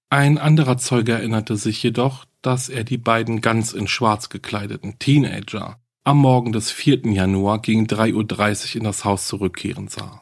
[0.09, 5.81] Ein anderer Zeuge erinnerte sich jedoch, dass er die beiden ganz in schwarz gekleideten Teenager
[6.05, 7.07] am Morgen des 4.
[7.13, 10.22] Januar gegen 3.30 Uhr in das Haus zurückkehren sah.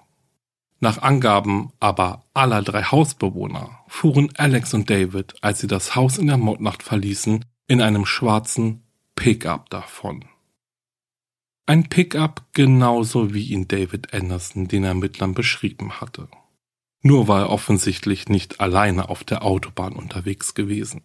[0.81, 6.27] Nach Angaben aber aller drei Hausbewohner fuhren Alex und David, als sie das Haus in
[6.27, 8.83] der Mordnacht verließen, in einem schwarzen
[9.15, 10.25] Pickup davon.
[11.67, 16.29] Ein Pickup genauso wie ihn David Anderson den Ermittlern beschrieben hatte.
[17.03, 21.03] Nur war er offensichtlich nicht alleine auf der Autobahn unterwegs gewesen.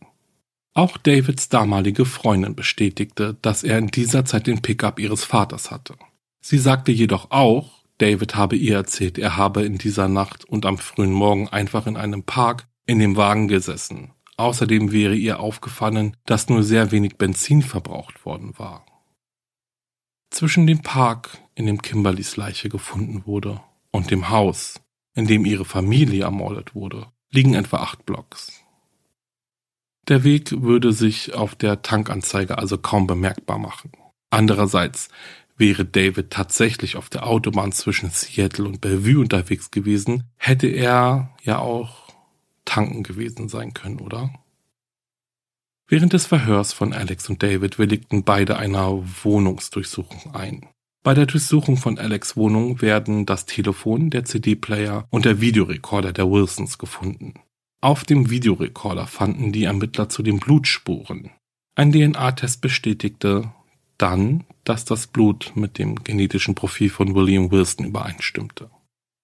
[0.73, 5.95] Auch Davids damalige Freundin bestätigte, dass er in dieser Zeit den Pickup ihres Vaters hatte.
[6.41, 10.77] Sie sagte jedoch auch, David habe ihr erzählt, er habe in dieser Nacht und am
[10.77, 16.49] frühen Morgen einfach in einem Park in dem Wagen gesessen Außerdem wäre ihr aufgefallen, dass
[16.49, 18.85] nur sehr wenig Benzin verbraucht worden war.
[20.29, 24.81] Zwischen dem Park, in dem Kimberlys Leiche gefunden wurde, und dem Haus,
[25.13, 28.61] in dem ihre Familie ermordet wurde, liegen etwa acht Blocks.
[30.09, 33.91] Der Weg würde sich auf der Tankanzeige also kaum bemerkbar machen.
[34.29, 35.07] Andererseits
[35.57, 41.59] wäre David tatsächlich auf der Autobahn zwischen Seattle und Bellevue unterwegs gewesen, hätte er ja
[41.59, 42.09] auch
[42.65, 44.33] tanken gewesen sein können, oder?
[45.87, 50.65] Während des Verhörs von Alex und David willigten beide einer Wohnungsdurchsuchung ein.
[51.03, 56.31] Bei der Durchsuchung von Alex Wohnung werden das Telefon, der CD-Player und der Videorekorder der
[56.31, 57.35] Wilsons gefunden.
[57.79, 61.29] Auf dem Videorekorder fanden die Ermittler zu den Blutspuren.
[61.75, 63.53] Ein DNA-Test bestätigte
[63.97, 68.69] dann, dass das Blut mit dem genetischen Profil von William Wilson übereinstimmte.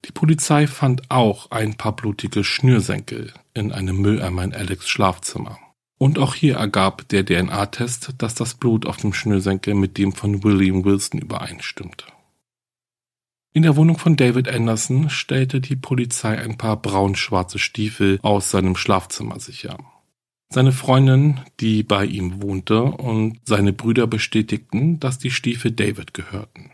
[0.06, 5.60] Die Polizei fand auch ein paar blutige Schnürsenkel in einem Mülleimer in Alex Schlafzimmer.
[6.00, 10.44] Und auch hier ergab der DNA-Test, dass das Blut auf dem Schnürsenkel mit dem von
[10.44, 12.06] William Wilson übereinstimmte.
[13.54, 18.76] In der Wohnung von David Anderson stellte die Polizei ein paar braun-schwarze Stiefel aus seinem
[18.76, 19.78] Schlafzimmer sicher.
[20.54, 26.72] Seine Freundin, die bei ihm wohnte, und seine Brüder bestätigten, dass die Stiefel David gehörten.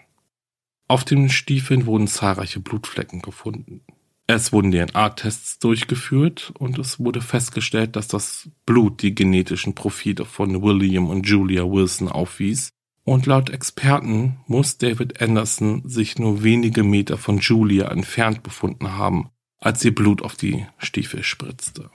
[0.88, 3.82] Auf den Stiefeln wurden zahlreiche Blutflecken gefunden.
[4.26, 10.64] Es wurden DNA-Tests durchgeführt und es wurde festgestellt, dass das Blut die genetischen Profile von
[10.64, 12.70] William und Julia Wilson aufwies.
[13.04, 19.30] Und laut Experten muss David Anderson sich nur wenige Meter von Julia entfernt befunden haben,
[19.60, 21.92] als ihr Blut auf die Stiefel spritzte.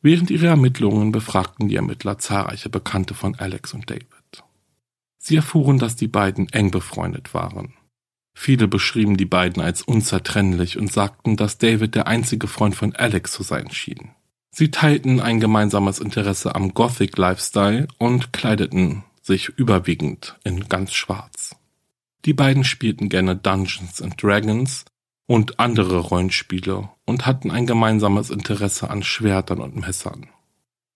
[0.00, 4.06] Während ihrer Ermittlungen befragten die Ermittler zahlreiche Bekannte von Alex und David.
[5.18, 7.74] Sie erfuhren, dass die beiden eng befreundet waren.
[8.32, 13.32] Viele beschrieben die beiden als unzertrennlich und sagten, dass David der einzige Freund von Alex
[13.32, 14.12] zu sein schien.
[14.52, 21.56] Sie teilten ein gemeinsames Interesse am Gothic Lifestyle und kleideten sich überwiegend in ganz schwarz.
[22.24, 24.84] Die beiden spielten gerne Dungeons and Dragons
[25.28, 30.28] und andere Rollenspiele und hatten ein gemeinsames Interesse an Schwertern und Messern.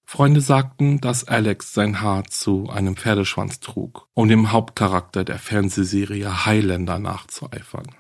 [0.05, 6.47] Freunde sagten, dass Alex sein Haar zu einem Pferdeschwanz trug, um dem Hauptcharakter der Fernsehserie
[6.47, 7.95] Highlander nachzueifern.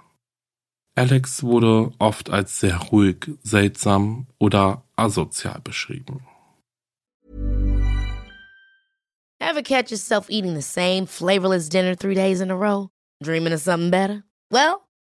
[0.94, 6.26] Alex wurde oft als sehr ruhig, seltsam oder asozial beschrieben.
[9.38, 12.88] Ever catch yourself eating the same flavorless dinner three days in a row?
[13.22, 14.22] Dreaming of something better?
[14.50, 14.80] Well,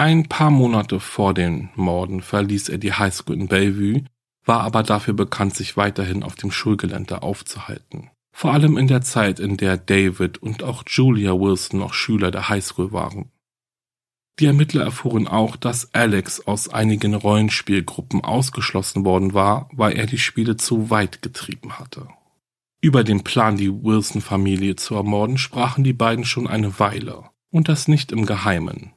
[0.00, 4.04] Ein paar Monate vor den Morden verließ er die Highschool in Bellevue,
[4.46, 8.08] war aber dafür bekannt, sich weiterhin auf dem Schulgelände aufzuhalten.
[8.32, 12.48] Vor allem in der Zeit, in der David und auch Julia Wilson noch Schüler der
[12.48, 13.30] Highschool waren.
[14.38, 20.16] Die Ermittler erfuhren auch, dass Alex aus einigen Rollenspielgruppen ausgeschlossen worden war, weil er die
[20.16, 22.08] Spiele zu weit getrieben hatte.
[22.80, 27.86] Über den Plan, die Wilson-Familie zu ermorden, sprachen die beiden schon eine Weile, und das
[27.86, 28.94] nicht im Geheimen.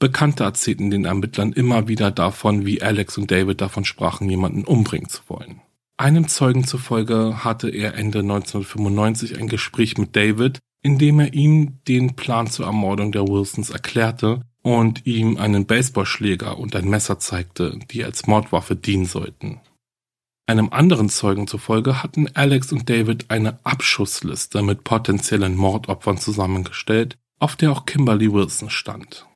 [0.00, 5.10] Bekannte erzählten den Ermittlern immer wieder davon, wie Alex und David davon sprachen, jemanden umbringen
[5.10, 5.60] zu wollen.
[5.98, 11.80] Einem Zeugen zufolge hatte er Ende 1995 ein Gespräch mit David, in dem er ihm
[11.86, 17.78] den Plan zur Ermordung der Wilsons erklärte und ihm einen Baseballschläger und ein Messer zeigte,
[17.90, 19.60] die als Mordwaffe dienen sollten.
[20.46, 27.56] Einem anderen Zeugen zufolge hatten Alex und David eine Abschussliste mit potenziellen Mordopfern zusammengestellt, auf
[27.56, 29.26] der auch Kimberly Wilson stand.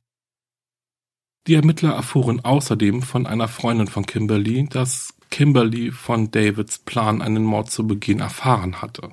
[1.47, 7.43] Die Ermittler erfuhren außerdem von einer Freundin von Kimberly, dass Kimberly von Davids Plan, einen
[7.43, 9.11] Mord zu begehen, erfahren hatte.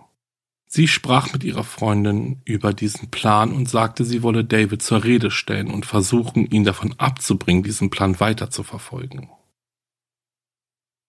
[0.66, 5.30] Sie sprach mit ihrer Freundin über diesen Plan und sagte, sie wolle David zur Rede
[5.30, 9.28] stellen und versuchen, ihn davon abzubringen, diesen Plan weiter zu verfolgen.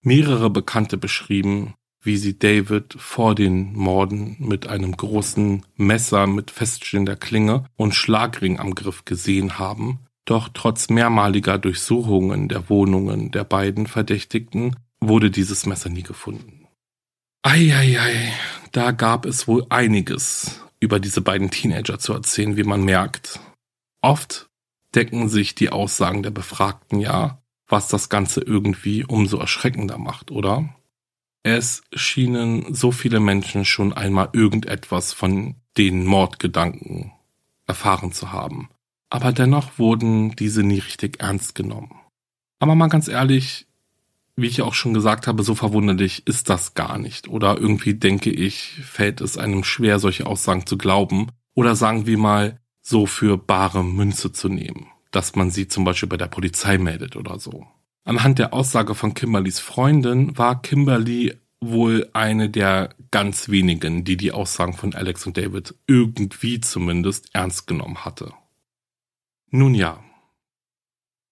[0.02, 7.16] Mehrere Bekannte beschrieben, wie sie David vor den Morden mit einem großen Messer mit feststehender
[7.16, 13.88] Klinge und Schlagring am Griff gesehen haben, doch trotz mehrmaliger Durchsuchungen der Wohnungen der beiden
[13.88, 16.68] Verdächtigten wurde dieses Messer nie gefunden.
[17.42, 18.32] Eieiei,
[18.72, 23.40] da gab es wohl einiges über diese beiden Teenager zu erzählen, wie man merkt.
[24.02, 24.50] Oft
[24.96, 30.74] decken sich die Aussagen der Befragten ja, was das Ganze irgendwie umso erschreckender macht, oder?
[31.44, 37.12] Es schienen so viele Menschen schon einmal irgendetwas von den Mordgedanken
[37.66, 38.70] erfahren zu haben
[39.13, 41.91] aber dennoch wurden diese nie richtig ernst genommen.
[42.58, 43.67] Aber mal ganz ehrlich,
[44.36, 47.28] wie ich auch schon gesagt habe, so verwunderlich ist das gar nicht.
[47.28, 51.28] Oder irgendwie denke ich, fällt es einem schwer, solche Aussagen zu glauben.
[51.54, 54.88] Oder sagen wir mal, so für bare Münze zu nehmen.
[55.12, 57.67] Dass man sie zum Beispiel bei der Polizei meldet oder so.
[58.06, 64.32] Anhand der Aussage von Kimberlys Freundin war Kimberly wohl eine der ganz wenigen, die die
[64.32, 68.34] Aussagen von Alex und David irgendwie zumindest ernst genommen hatte.
[69.56, 70.04] Nun ja.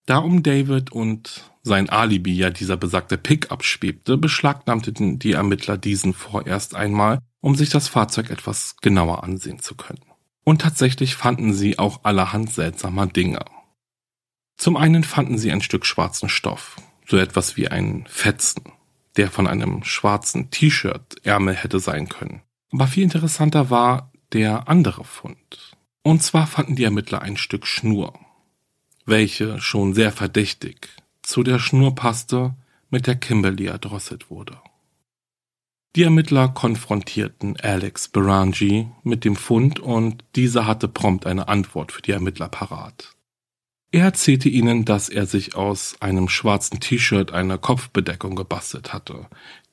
[0.06, 6.14] Da um David und sein Alibi ja dieser besagte Pickup schwebte, beschlagnahmten die Ermittler diesen
[6.14, 10.06] vorerst einmal, um sich das Fahrzeug etwas genauer ansehen zu können.
[10.44, 13.44] Und tatsächlich fanden sie auch allerhand seltsamer Dinge.
[14.56, 16.76] Zum einen fanden sie ein Stück schwarzen Stoff,
[17.08, 18.62] so etwas wie ein Fetzen,
[19.18, 22.44] der von einem schwarzen T-Shirt-Ärmel hätte sein können.
[22.72, 25.71] Aber viel interessanter war der andere Fund.
[26.04, 28.14] Und zwar fanden die Ermittler ein Stück Schnur,
[29.06, 30.90] welche schon sehr verdächtig
[31.22, 32.56] zu der Schnur passte,
[32.90, 34.60] mit der Kimberly erdrosselt wurde.
[35.96, 42.02] Die Ermittler konfrontierten Alex Berangi mit dem Fund und dieser hatte prompt eine Antwort für
[42.02, 43.16] die Ermittler parat.
[43.92, 49.28] Er erzählte ihnen, dass er sich aus einem schwarzen T-Shirt eine Kopfbedeckung gebastelt hatte,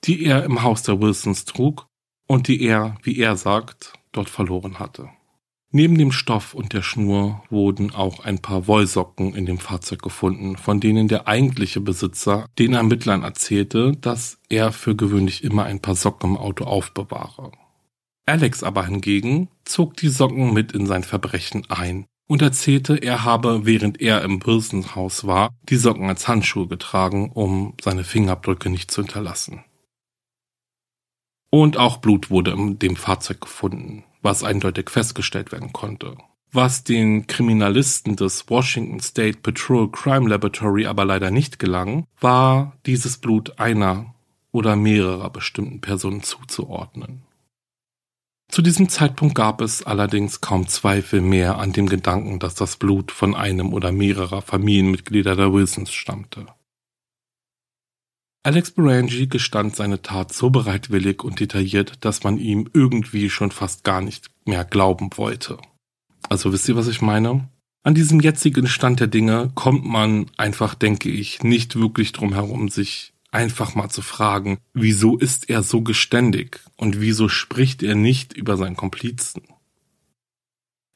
[0.05, 1.87] die er im Haus der Wilsons trug
[2.27, 5.09] und die er, wie er sagt, dort verloren hatte.
[5.71, 10.57] Neben dem Stoff und der Schnur wurden auch ein paar Wollsocken in dem Fahrzeug gefunden,
[10.57, 15.95] von denen der eigentliche Besitzer den Ermittlern erzählte, dass er für gewöhnlich immer ein paar
[15.95, 17.53] Socken im Auto aufbewahre.
[18.25, 23.67] Alex aber hingegen zog die Socken mit in sein Verbrechen ein und erzählte, er habe,
[23.67, 29.03] während er im Wilsonhaus war, die Socken als Handschuhe getragen, um seine Fingerabdrücke nicht zu
[29.03, 29.65] hinterlassen.
[31.51, 36.17] Und auch Blut wurde in dem Fahrzeug gefunden was eindeutig festgestellt werden konnte.
[36.51, 43.19] Was den Kriminalisten des Washington State Patrol Crime Laboratory aber leider nicht gelang, war dieses
[43.19, 44.15] Blut einer
[44.51, 47.23] oder mehrerer bestimmten Personen zuzuordnen.
[48.51, 53.13] Zu diesem Zeitpunkt gab es allerdings kaum Zweifel mehr an dem Gedanken, dass das Blut
[53.13, 56.47] von einem oder mehrerer Familienmitglieder der Wilsons stammte.
[58.49, 63.85] Alex Berangi gestand seine Tat so bereitwillig und detailliert, dass man ihm irgendwie schon fast
[63.85, 65.59] gar nicht mehr glauben wollte.
[66.31, 67.51] Also wisst ihr, was ich meine?
[67.83, 72.71] An diesem jetzigen Stand der Dinge kommt man einfach, denke ich, nicht wirklich drum herum,
[72.71, 78.33] sich einfach mal zu fragen, wieso ist er so geständig und wieso spricht er nicht
[78.33, 79.43] über seinen Komplizen?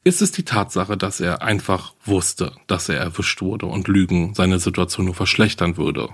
[0.04, 4.58] Ist es die Tatsache, dass er einfach wusste, dass er erwischt wurde und Lügen seine
[4.58, 6.08] Situation nur verschlechtern würde?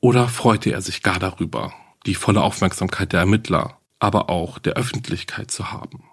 [0.00, 1.72] Oder freute er sich gar darüber,
[2.06, 6.04] die volle Aufmerksamkeit der Ermittler, aber auch der Öffentlichkeit zu haben?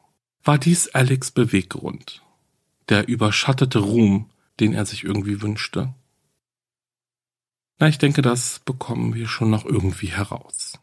[0.43, 2.21] War dies Alex Beweggrund?
[2.89, 4.29] Der überschattete Ruhm
[4.59, 5.93] den er sich irgendwie wünschte?
[7.79, 10.79] Na, ich denke, das bekommen wir schon noch irgendwie heraus.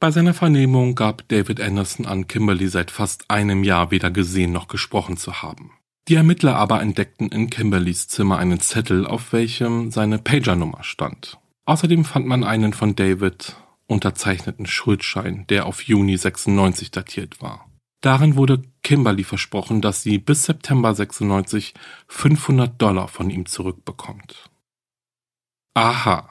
[0.00, 4.68] Bei seiner Vernehmung gab David Anderson an, Kimberly seit fast einem Jahr weder gesehen noch
[4.68, 5.72] gesprochen zu haben.
[6.08, 11.38] Die Ermittler aber entdeckten in Kimberlys Zimmer einen Zettel, auf welchem seine Pagernummer stand.
[11.66, 13.56] Außerdem fand man einen von David
[13.86, 17.68] unterzeichneten Schuldschein, der auf Juni 96 datiert war.
[18.00, 21.74] Darin wurde Kimberly versprochen, dass sie bis September 96
[22.06, 24.48] 500 Dollar von ihm zurückbekommt.
[25.74, 26.30] Aha,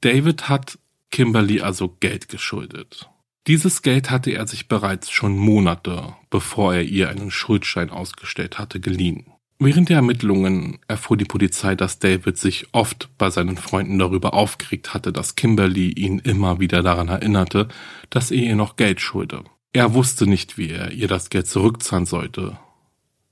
[0.00, 0.78] David hat
[1.10, 3.10] Kimberly also Geld geschuldet.
[3.46, 8.80] Dieses Geld hatte er sich bereits schon Monate, bevor er ihr einen Schuldschein ausgestellt hatte,
[8.80, 9.32] geliehen.
[9.60, 14.94] Während der Ermittlungen erfuhr die Polizei, dass David sich oft bei seinen Freunden darüber aufgeregt
[14.94, 17.66] hatte, dass Kimberly ihn immer wieder daran erinnerte,
[18.08, 19.42] dass er ihr noch Geld schulde.
[19.72, 22.58] Er wusste nicht, wie er ihr das Geld zurückzahlen sollte.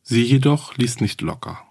[0.02, 1.62] Sie jedoch ließ nicht locker.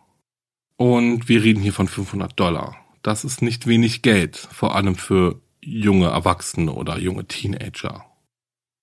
[0.78, 2.78] Und wir reden hier von 500 Dollar.
[3.02, 8.06] Das ist nicht wenig Geld, vor allem für junge Erwachsene oder junge Teenager.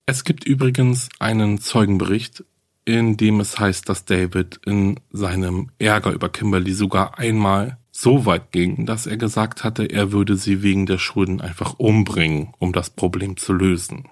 [0.05, 2.43] Es gibt übrigens einen Zeugenbericht,
[2.85, 8.51] in dem es heißt, dass David in seinem Ärger über Kimberly sogar einmal so weit
[8.51, 12.89] ging, dass er gesagt hatte, er würde sie wegen der Schulden einfach umbringen, um das
[12.89, 14.09] Problem zu lösen.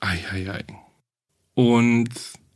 [0.00, 0.64] Eieiei.
[1.54, 2.10] Und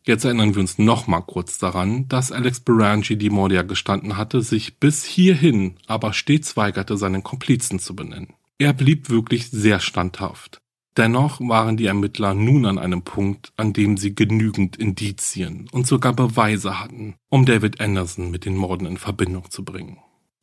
[0.06, 4.40] jetzt erinnern wir uns nochmal kurz daran, dass Alex Berangi die Morde ja gestanden hatte,
[4.40, 8.32] sich bis hierhin aber stets weigerte, seinen Komplizen zu benennen.
[8.58, 10.62] Er blieb wirklich sehr standhaft.
[10.96, 16.14] Dennoch waren die Ermittler nun an einem Punkt, an dem sie genügend Indizien und sogar
[16.14, 19.98] Beweise hatten, um David Anderson mit den Morden in Verbindung zu bringen.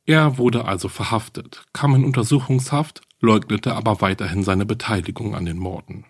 [0.05, 6.05] Er wurde also verhaftet, kam in Untersuchungshaft, leugnete aber weiterhin seine Beteiligung an den Morden.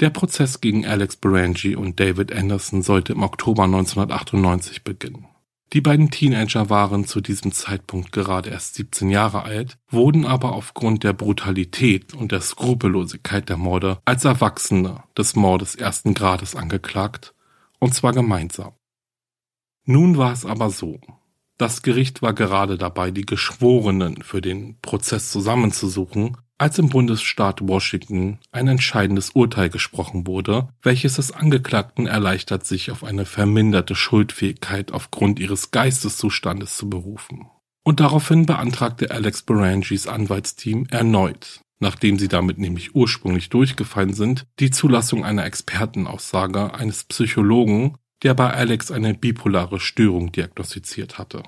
[0.00, 5.26] Der Prozess gegen Alex Berangi und David Anderson sollte im Oktober 1998 beginnen.
[5.74, 11.04] Die beiden Teenager waren zu diesem Zeitpunkt gerade erst 17 Jahre alt, wurden aber aufgrund
[11.04, 17.34] der Brutalität und der Skrupellosigkeit der Morde als Erwachsene des Mordes ersten Grades angeklagt,
[17.80, 18.72] und zwar gemeinsam.
[19.84, 21.00] Nun war es aber so.
[21.58, 28.38] Das Gericht war gerade dabei, die Geschworenen für den Prozess zusammenzusuchen als im Bundesstaat Washington
[28.50, 35.38] ein entscheidendes Urteil gesprochen wurde, welches es Angeklagten erleichtert, sich auf eine verminderte Schuldfähigkeit aufgrund
[35.38, 37.46] ihres Geisteszustandes zu berufen.
[37.84, 44.70] Und daraufhin beantragte Alex Berangis Anwaltsteam erneut, nachdem sie damit nämlich ursprünglich durchgefallen sind, die
[44.70, 51.44] Zulassung einer Expertenaussage eines Psychologen, der bei Alex eine bipolare Störung diagnostiziert hatte.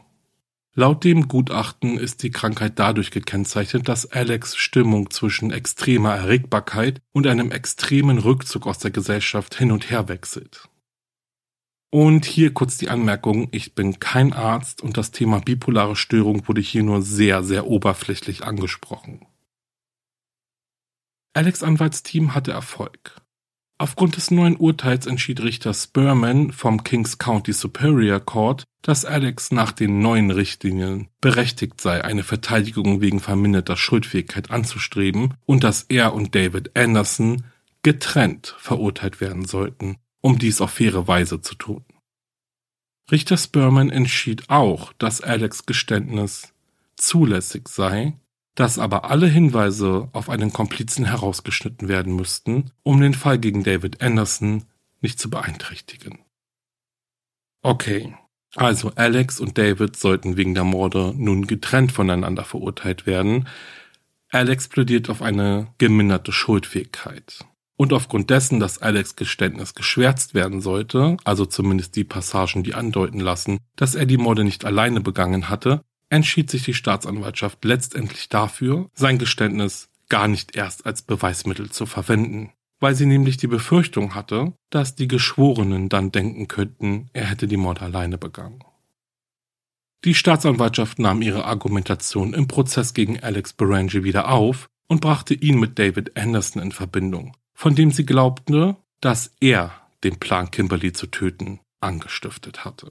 [0.80, 7.26] Laut dem Gutachten ist die Krankheit dadurch gekennzeichnet, dass Alex Stimmung zwischen extremer Erregbarkeit und
[7.26, 10.70] einem extremen Rückzug aus der Gesellschaft hin und her wechselt.
[11.90, 16.62] Und hier kurz die Anmerkung, ich bin kein Arzt und das Thema bipolare Störung wurde
[16.62, 19.26] hier nur sehr, sehr oberflächlich angesprochen.
[21.34, 23.19] Alex Anwaltsteam hatte Erfolg.
[23.80, 29.72] Aufgrund des neuen Urteils entschied Richter Spurman vom Kings County Superior Court, dass Alex nach
[29.72, 36.34] den neuen Richtlinien berechtigt sei, eine Verteidigung wegen verminderter Schuldfähigkeit anzustreben und dass er und
[36.34, 37.44] David Anderson
[37.82, 41.82] getrennt verurteilt werden sollten, um dies auf faire Weise zu tun.
[43.10, 46.52] Richter Spurman entschied auch, dass Alex Geständnis
[46.96, 48.12] zulässig sei
[48.60, 54.02] dass aber alle Hinweise auf einen Komplizen herausgeschnitten werden müssten, um den Fall gegen David
[54.02, 54.64] Anderson
[55.00, 56.18] nicht zu beeinträchtigen.
[57.62, 58.14] Okay,
[58.54, 63.48] also Alex und David sollten wegen der Morde nun getrennt voneinander verurteilt werden.
[64.28, 67.46] Alex plädiert auf eine geminderte Schuldfähigkeit.
[67.78, 73.20] Und aufgrund dessen, dass Alex Geständnis geschwärzt werden sollte, also zumindest die Passagen, die andeuten
[73.20, 75.80] lassen, dass er die Morde nicht alleine begangen hatte,
[76.10, 82.52] entschied sich die Staatsanwaltschaft letztendlich dafür, sein Geständnis gar nicht erst als Beweismittel zu verwenden,
[82.80, 87.56] weil sie nämlich die Befürchtung hatte, dass die Geschworenen dann denken könnten, er hätte die
[87.56, 88.62] Morde alleine begangen.
[90.04, 95.60] Die Staatsanwaltschaft nahm ihre Argumentation im Prozess gegen Alex Berangi wieder auf und brachte ihn
[95.60, 101.06] mit David Anderson in Verbindung, von dem sie glaubte, dass er den Plan Kimberly zu
[101.06, 102.90] töten angestiftet hatte.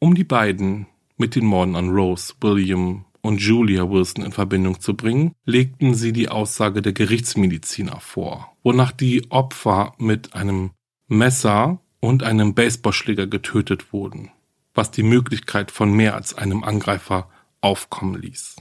[0.00, 0.86] Um die beiden
[1.18, 6.12] mit den Morden an Rose, William und Julia Wilson in Verbindung zu bringen, legten sie
[6.12, 10.70] die Aussage der Gerichtsmediziner vor, wonach die Opfer mit einem
[11.08, 14.30] Messer und einem Baseballschläger getötet wurden,
[14.74, 17.28] was die Möglichkeit von mehr als einem Angreifer
[17.60, 18.56] aufkommen ließ.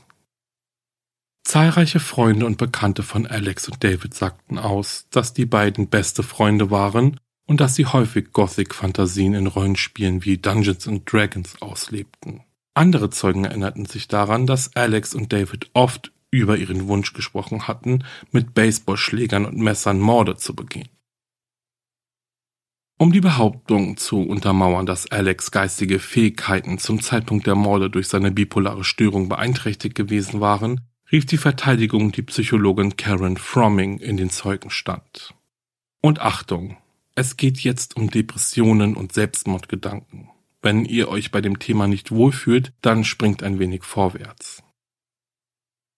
[1.44, 6.72] Zahlreiche Freunde und Bekannte von Alex und David sagten aus, dass die beiden beste Freunde
[6.72, 12.44] waren und dass sie häufig Gothic-Fantasien in Rollenspielen wie Dungeons and Dragons auslebten.
[12.78, 18.04] Andere Zeugen erinnerten sich daran, dass Alex und David oft über ihren Wunsch gesprochen hatten,
[18.32, 20.88] mit Baseballschlägern und Messern Morde zu begehen.
[23.00, 28.30] Um die Behauptung zu untermauern, dass Alex geistige Fähigkeiten zum Zeitpunkt der Morde durch seine
[28.30, 35.34] bipolare Störung beeinträchtigt gewesen waren, rief die Verteidigung die Psychologin Karen Fromming in den Zeugenstand.
[36.00, 36.78] Und Achtung,
[37.16, 40.30] es geht jetzt um Depressionen und Selbstmordgedanken.
[40.62, 44.64] Wenn ihr euch bei dem Thema nicht wohlfühlt, dann springt ein wenig vorwärts.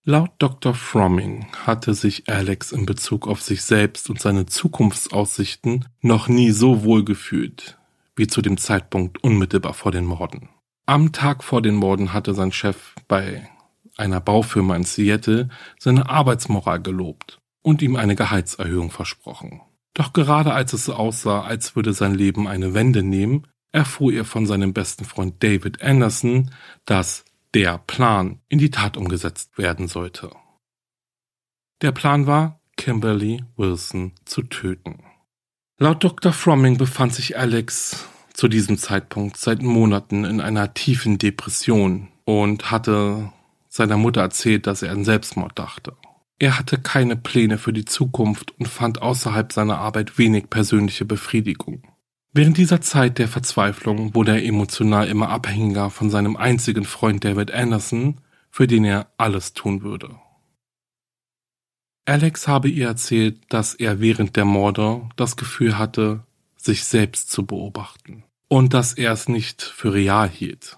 [0.03, 0.73] Laut Dr.
[0.73, 6.83] Fromming hatte sich Alex in Bezug auf sich selbst und seine Zukunftsaussichten noch nie so
[6.83, 7.79] wohl gefühlt
[8.19, 10.49] wie zu dem Zeitpunkt unmittelbar vor den Morden.
[10.85, 13.49] Am Tag vor den Morden hatte sein Chef bei
[13.95, 15.47] einer Baufirma in Seattle
[15.79, 19.61] seine Arbeitsmoral gelobt und ihm eine Gehaltserhöhung versprochen.
[19.93, 24.25] Doch gerade als es so aussah, als würde sein Leben eine Wende nehmen, erfuhr er
[24.25, 26.51] von seinem besten Freund David Anderson,
[26.85, 30.31] dass der Plan in die Tat umgesetzt werden sollte.
[31.81, 35.03] Der Plan war, Kimberly Wilson zu töten.
[35.77, 36.33] Laut Dr.
[36.33, 43.31] Fromming befand sich Alex zu diesem Zeitpunkt seit Monaten in einer tiefen Depression und hatte
[43.69, 45.95] seiner Mutter erzählt, dass er an Selbstmord dachte.
[46.39, 51.83] Er hatte keine Pläne für die Zukunft und fand außerhalb seiner Arbeit wenig persönliche Befriedigung.
[52.31, 57.51] Während dieser Zeit der Verzweiflung wurde er emotional immer abhängiger von seinem einzigen Freund David
[57.51, 58.21] Anderson,
[58.51, 60.19] für den er alles tun würde.
[62.05, 66.23] Alex habe ihr erzählt, dass er während der Morde das Gefühl hatte,
[66.55, 70.77] sich selbst zu beobachten und dass er es nicht für real hielt.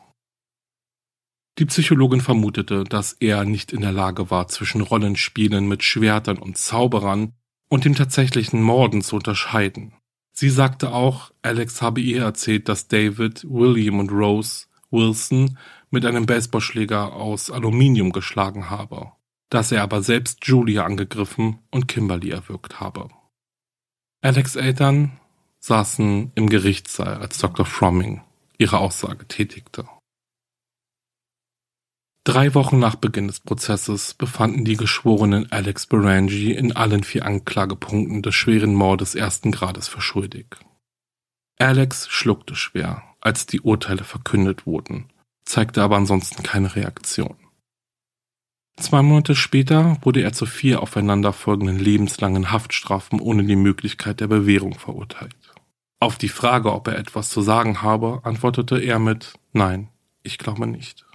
[1.58, 6.58] Die Psychologin vermutete, dass er nicht in der Lage war, zwischen Rollenspielen mit Schwertern und
[6.58, 7.34] Zauberern
[7.70, 9.94] und dem tatsächlichen Morden zu unterscheiden.
[10.34, 15.58] Sie sagte auch, Alex habe ihr erzählt, dass David, William und Rose Wilson
[15.90, 19.12] mit einem Baseballschläger aus Aluminium geschlagen habe,
[19.50, 23.10] dass er aber selbst Julia angegriffen und Kimberly erwürgt habe.
[24.22, 25.20] Alex Eltern
[25.60, 27.66] saßen im Gerichtssaal, als Dr.
[27.66, 28.22] Fromming
[28.58, 29.86] ihre Aussage tätigte.
[32.24, 38.22] Drei Wochen nach Beginn des Prozesses befanden die Geschworenen Alex Berangi in allen vier Anklagepunkten
[38.22, 40.46] des schweren Mordes ersten Grades für schuldig.
[41.58, 45.12] Alex schluckte schwer, als die Urteile verkündet wurden,
[45.46, 47.38] zeigte aber ansonsten keine Reaktion.
[48.78, 54.76] Zwei Monate später wurde er zu vier aufeinanderfolgenden lebenslangen Haftstrafen ohne die Möglichkeit der Bewährung
[54.78, 55.36] verurteilt.
[56.00, 59.90] Auf die Frage, ob er etwas zu sagen habe, antwortete er mit Nein,
[60.24, 61.06] ich glaube nicht.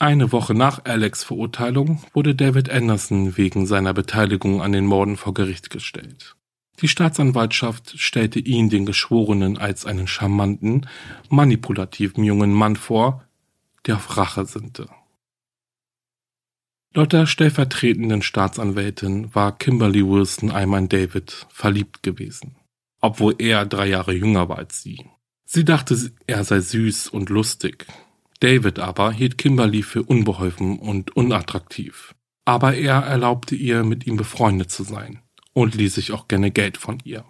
[0.00, 5.34] Eine Woche nach Alex' Verurteilung wurde David Anderson wegen seiner Beteiligung an den Morden vor
[5.34, 6.36] Gericht gestellt.
[6.80, 10.86] Die Staatsanwaltschaft stellte ihn den Geschworenen als einen charmanten,
[11.28, 13.24] manipulativen jungen Mann vor,
[13.86, 14.88] der auf Rache sinnte.
[16.94, 22.54] Laut der stellvertretenden Staatsanwältin war Kimberly Wilson einmal in David verliebt gewesen,
[23.00, 25.04] obwohl er drei Jahre jünger war als sie.
[25.44, 27.86] Sie dachte, er sei süß und lustig,
[28.40, 32.14] David aber hielt Kimberly für unbeholfen und unattraktiv.
[32.44, 35.20] Aber er erlaubte ihr, mit ihm befreundet zu sein
[35.52, 37.24] und ließ sich auch gerne Geld von ihr.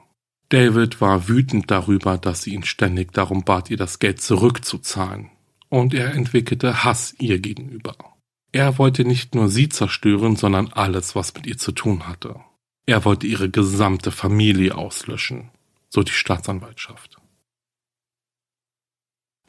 [0.51, 5.31] David war wütend darüber, dass sie ihn ständig darum bat, ihr das Geld zurückzuzahlen,
[5.69, 7.97] und er entwickelte Hass ihr gegenüber.
[8.53, 12.37] Er wollte nicht nur sie zerstören, sondern alles, was mit ihr zu tun hatte.
[12.87, 15.51] Er wollte ihre gesamte Familie auslöschen,
[15.91, 17.18] so die Staatsanwaltschaft.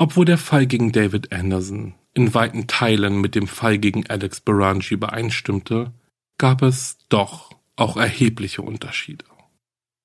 [0.01, 4.93] Obwohl der Fall gegen David Anderson in weiten Teilen mit dem Fall gegen Alex Berangi
[4.93, 5.91] übereinstimmte,
[6.37, 9.25] gab es doch auch erhebliche Unterschiede.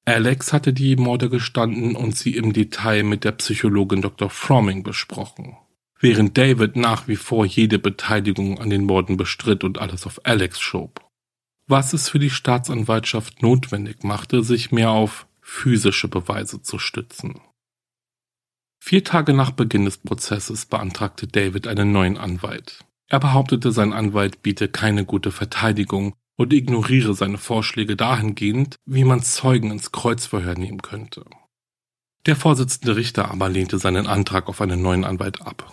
[0.04, 4.30] Alex hatte die Morde gestanden und sie im Detail mit der Psychologin Dr.
[4.30, 5.56] Fromming besprochen,
[6.00, 10.60] während David nach wie vor jede Beteiligung an den Morden bestritt und alles auf Alex
[10.60, 11.08] schob.
[11.68, 17.40] Was es für die Staatsanwaltschaft notwendig machte, sich mehr auf physische Beweise zu stützen.
[18.86, 22.84] Vier Tage nach Beginn des Prozesses beantragte David einen neuen Anwalt.
[23.08, 29.22] Er behauptete, sein Anwalt biete keine gute Verteidigung und ignoriere seine Vorschläge dahingehend, wie man
[29.22, 31.24] Zeugen ins Kreuzverhör nehmen könnte.
[32.26, 35.72] Der Vorsitzende Richter aber lehnte seinen Antrag auf einen neuen Anwalt ab.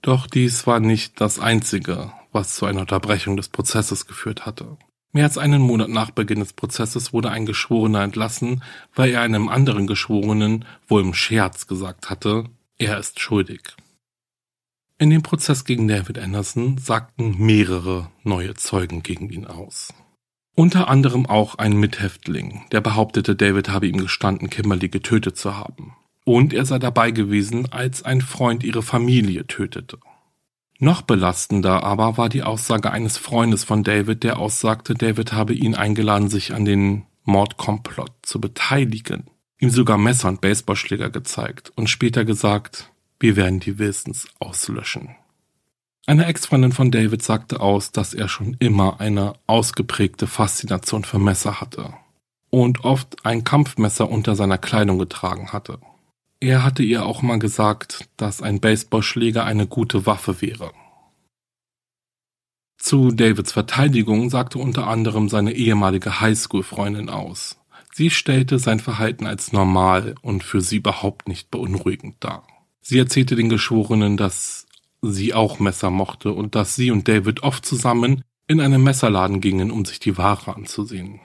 [0.00, 4.78] Doch dies war nicht das Einzige, was zu einer Unterbrechung des Prozesses geführt hatte.
[5.12, 8.62] Mehr als einen Monat nach Beginn des Prozesses wurde ein Geschworener entlassen,
[8.94, 12.44] weil er einem anderen Geschworenen wohl im Scherz gesagt hatte,
[12.76, 13.62] er ist schuldig.
[14.98, 19.94] In dem Prozess gegen David Anderson sagten mehrere neue Zeugen gegen ihn aus.
[20.56, 25.94] Unter anderem auch ein Mithäftling, der behauptete, David habe ihm gestanden, Kimberly getötet zu haben.
[26.24, 29.98] Und er sei dabei gewesen, als ein Freund ihre Familie tötete.
[30.80, 35.74] Noch belastender aber war die Aussage eines Freundes von David, der aussagte, David habe ihn
[35.74, 39.24] eingeladen, sich an den Mordkomplott zu beteiligen,
[39.58, 45.16] ihm sogar Messer und Baseballschläger gezeigt und später gesagt, wir werden die Wilsons auslöschen.
[46.06, 51.60] Eine Ex-Freundin von David sagte aus, dass er schon immer eine ausgeprägte Faszination für Messer
[51.60, 51.92] hatte
[52.50, 55.80] und oft ein Kampfmesser unter seiner Kleidung getragen hatte.
[56.40, 60.72] Er hatte ihr auch mal gesagt, dass ein Baseballschläger eine gute Waffe wäre.
[62.78, 67.58] Zu Davids Verteidigung sagte unter anderem seine ehemalige Highschool-Freundin aus.
[67.92, 72.46] Sie stellte sein Verhalten als normal und für sie überhaupt nicht beunruhigend dar.
[72.80, 74.66] Sie erzählte den Geschworenen, dass
[75.02, 79.72] sie auch Messer mochte und dass sie und David oft zusammen in einen Messerladen gingen,
[79.72, 81.20] um sich die Ware anzusehen.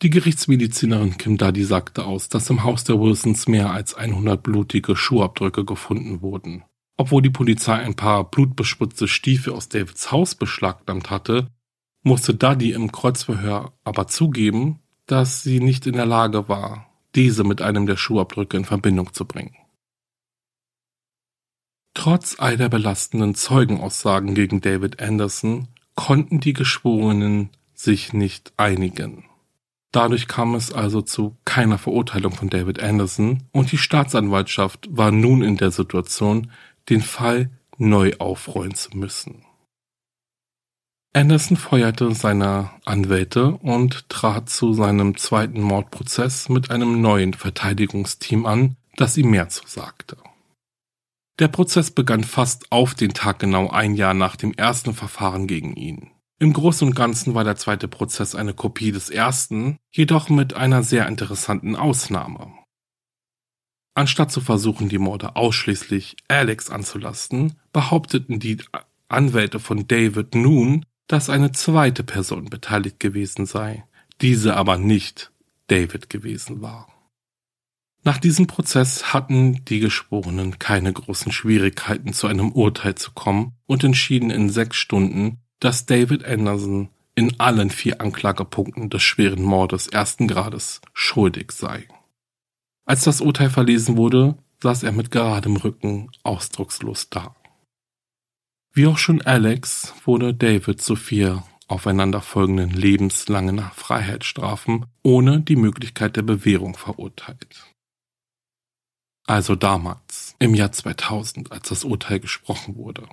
[0.00, 4.94] Die Gerichtsmedizinerin Kim Duddy sagte aus, dass im Haus der Wilsons mehr als 100 blutige
[4.94, 6.62] Schuhabdrücke gefunden wurden.
[6.96, 11.48] Obwohl die Polizei ein paar blutbespritzte Stiefel aus Davids Haus beschlagnahmt hatte,
[12.04, 16.86] musste Duddy im Kreuzverhör aber zugeben, dass sie nicht in der Lage war,
[17.16, 19.56] diese mit einem der Schuhabdrücke in Verbindung zu bringen.
[21.94, 29.27] Trotz all der belastenden Zeugenaussagen gegen David Anderson konnten die Geschworenen sich nicht einigen.
[29.92, 35.42] Dadurch kam es also zu keiner Verurteilung von David Anderson und die Staatsanwaltschaft war nun
[35.42, 36.50] in der Situation,
[36.90, 39.44] den Fall neu aufrollen zu müssen.
[41.14, 48.76] Anderson feuerte seine Anwälte und trat zu seinem zweiten Mordprozess mit einem neuen Verteidigungsteam an,
[48.96, 50.18] das ihm mehr zusagte.
[51.38, 55.74] Der Prozess begann fast auf den Tag genau ein Jahr nach dem ersten Verfahren gegen
[55.74, 56.10] ihn.
[56.40, 60.84] Im Großen und Ganzen war der zweite Prozess eine Kopie des ersten, jedoch mit einer
[60.84, 62.52] sehr interessanten Ausnahme.
[63.94, 68.58] Anstatt zu versuchen, die Morde ausschließlich Alex anzulasten, behaupteten die
[69.08, 73.84] Anwälte von David nun, dass eine zweite Person beteiligt gewesen sei,
[74.20, 75.32] diese aber nicht
[75.66, 76.86] David gewesen war.
[78.04, 83.82] Nach diesem Prozess hatten die Geschworenen keine großen Schwierigkeiten, zu einem Urteil zu kommen und
[83.82, 90.28] entschieden in sechs Stunden, dass David Anderson in allen vier Anklagepunkten des schweren Mordes ersten
[90.28, 91.88] Grades schuldig sei.
[92.84, 97.34] Als das Urteil verlesen wurde, saß er mit geradem Rücken ausdruckslos da.
[98.72, 106.22] Wie auch schon Alex wurde David zu vier aufeinanderfolgenden lebenslangen Freiheitsstrafen ohne die Möglichkeit der
[106.22, 107.66] Bewährung verurteilt.
[109.26, 113.06] Also damals, im Jahr 2000, als das Urteil gesprochen wurde.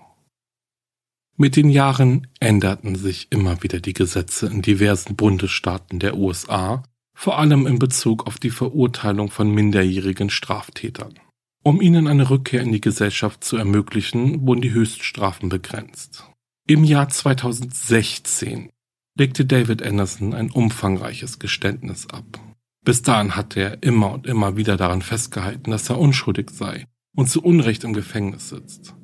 [1.37, 6.83] Mit den Jahren änderten sich immer wieder die Gesetze in diversen Bundesstaaten der USA,
[7.13, 11.19] vor allem in Bezug auf die Verurteilung von minderjährigen Straftätern.
[11.61, 16.23] Um ihnen eine Rückkehr in die Gesellschaft zu ermöglichen, wurden die Höchststrafen begrenzt.
[16.67, 18.69] Im Jahr 2016
[19.17, 22.39] legte David Anderson ein umfangreiches Geständnis ab.
[22.85, 27.29] Bis dahin hatte er immer und immer wieder daran festgehalten, dass er unschuldig sei und
[27.29, 28.95] zu Unrecht im Gefängnis sitzt.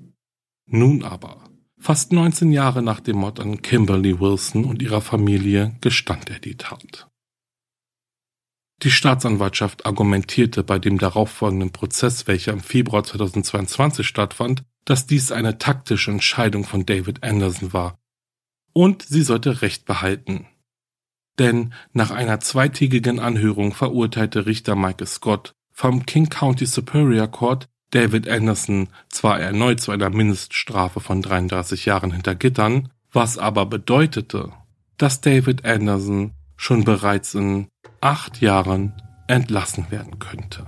[0.65, 1.50] Nun aber,
[1.81, 6.55] fast 19 Jahre nach dem Mord an Kimberly Wilson und ihrer Familie, gestand er die
[6.55, 7.07] Tat.
[8.83, 15.57] Die Staatsanwaltschaft argumentierte bei dem darauffolgenden Prozess, welcher im Februar 2022 stattfand, dass dies eine
[15.57, 17.99] taktische Entscheidung von David Anderson war
[18.73, 20.47] und sie sollte Recht behalten,
[21.39, 28.27] denn nach einer zweitägigen Anhörung verurteilte Richter Michael Scott vom King County Superior Court David
[28.27, 34.51] Anderson zwar erneut zu einer Mindeststrafe von 33 Jahren hinter Gittern, was aber bedeutete,
[34.97, 37.67] dass David Anderson schon bereits in
[37.99, 38.93] acht Jahren
[39.27, 40.67] entlassen werden könnte.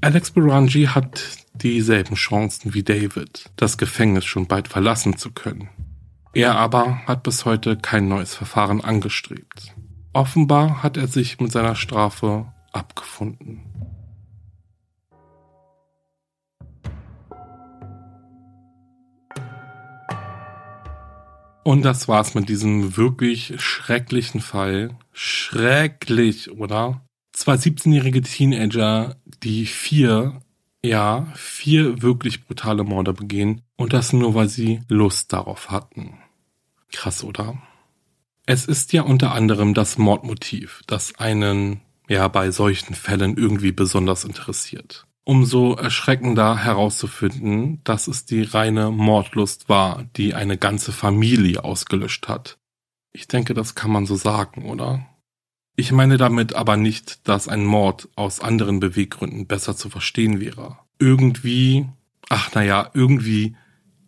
[0.00, 1.22] Alex Berangi hat
[1.54, 5.70] dieselben Chancen wie David, das Gefängnis schon bald verlassen zu können.
[6.34, 9.74] Er aber hat bis heute kein neues Verfahren angestrebt.
[10.12, 13.62] Offenbar hat er sich mit seiner Strafe abgefunden.
[21.64, 24.98] Und das war's mit diesem wirklich schrecklichen Fall.
[25.12, 27.00] Schrecklich, oder?
[27.32, 30.42] Zwei 17-jährige Teenager, die vier,
[30.84, 36.18] ja, vier wirklich brutale Morde begehen und das nur, weil sie Lust darauf hatten.
[36.92, 37.60] Krass, oder?
[38.44, 44.24] Es ist ja unter anderem das Mordmotiv, das einen ja bei solchen Fällen irgendwie besonders
[44.24, 45.06] interessiert.
[45.24, 52.58] Umso erschreckender herauszufinden, dass es die reine Mordlust war, die eine ganze Familie ausgelöscht hat.
[53.12, 55.06] Ich denke, das kann man so sagen, oder?
[55.76, 60.78] Ich meine damit aber nicht, dass ein Mord aus anderen Beweggründen besser zu verstehen wäre.
[60.98, 61.88] Irgendwie,
[62.28, 63.56] ach naja, irgendwie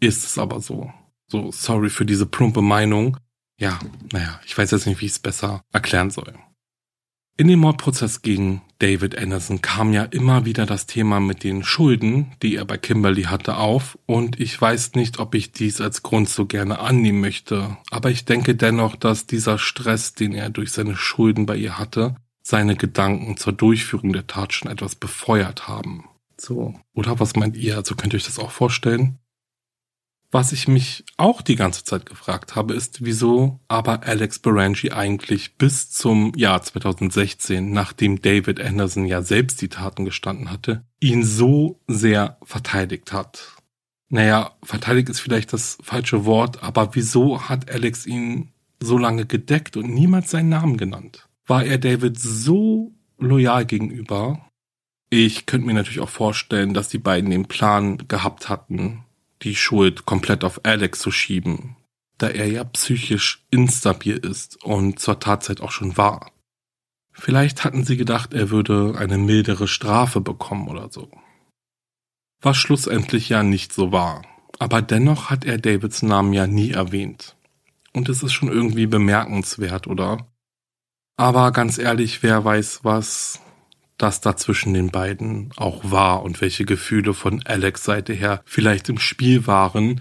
[0.00, 0.92] ist es aber so.
[1.28, 3.16] So, sorry für diese plumpe Meinung.
[3.58, 3.78] Ja,
[4.12, 6.34] naja, ich weiß jetzt nicht, wie ich es besser erklären soll.
[7.38, 12.32] In dem Mordprozess gegen David Anderson kam ja immer wieder das Thema mit den Schulden,
[12.42, 16.30] die er bei Kimberly hatte, auf und ich weiß nicht, ob ich dies als Grund
[16.30, 20.96] so gerne annehmen möchte, aber ich denke dennoch, dass dieser Stress, den er durch seine
[20.96, 26.04] Schulden bei ihr hatte, seine Gedanken zur Durchführung der Tat schon etwas befeuert haben.
[26.38, 27.76] So, oder was meint ihr?
[27.76, 29.18] Also könnt ihr euch das auch vorstellen?
[30.36, 35.56] Was ich mich auch die ganze Zeit gefragt habe, ist, wieso aber Alex Berangi eigentlich
[35.56, 41.80] bis zum Jahr 2016, nachdem David Anderson ja selbst die Taten gestanden hatte, ihn so
[41.86, 43.56] sehr verteidigt hat.
[44.10, 49.78] Naja, verteidigt ist vielleicht das falsche Wort, aber wieso hat Alex ihn so lange gedeckt
[49.78, 51.30] und niemals seinen Namen genannt?
[51.46, 54.46] War er David so loyal gegenüber?
[55.08, 59.05] Ich könnte mir natürlich auch vorstellen, dass die beiden den Plan gehabt hatten,
[59.42, 61.76] die Schuld komplett auf Alex zu schieben,
[62.18, 66.32] da er ja psychisch instabil ist und zur Tatzeit auch schon war.
[67.12, 71.10] Vielleicht hatten sie gedacht, er würde eine mildere Strafe bekommen oder so.
[72.42, 74.22] Was schlussendlich ja nicht so war.
[74.58, 77.36] Aber dennoch hat er Davids Namen ja nie erwähnt.
[77.92, 80.26] Und es ist schon irgendwie bemerkenswert, oder?
[81.16, 83.40] Aber ganz ehrlich, wer weiß, was
[83.98, 88.88] das da zwischen den beiden auch war und welche Gefühle von Alex Seite her vielleicht
[88.88, 90.00] im Spiel waren.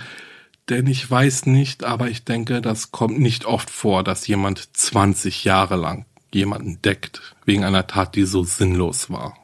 [0.69, 5.43] Denn ich weiß nicht, aber ich denke, das kommt nicht oft vor, dass jemand 20
[5.43, 9.37] Jahre lang jemanden deckt, wegen einer Tat, die so sinnlos war.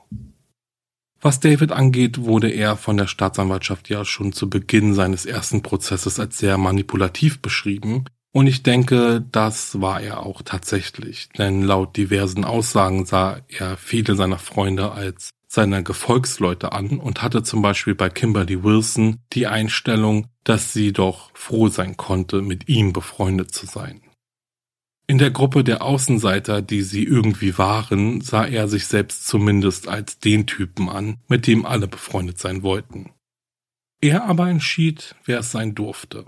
[1.21, 6.19] Was David angeht, wurde er von der Staatsanwaltschaft ja schon zu Beginn seines ersten Prozesses
[6.19, 12.45] als sehr manipulativ beschrieben und ich denke, das war er auch tatsächlich, denn laut diversen
[12.45, 18.09] Aussagen sah er viele seiner Freunde als seine Gefolgsleute an und hatte zum Beispiel bei
[18.09, 24.01] Kimberly Wilson die Einstellung, dass sie doch froh sein konnte, mit ihm befreundet zu sein.
[25.07, 30.19] In der Gruppe der Außenseiter, die sie irgendwie waren, sah er sich selbst zumindest als
[30.19, 33.11] den Typen an, mit dem alle befreundet sein wollten.
[33.99, 36.23] Er aber entschied, wer es sein durfte.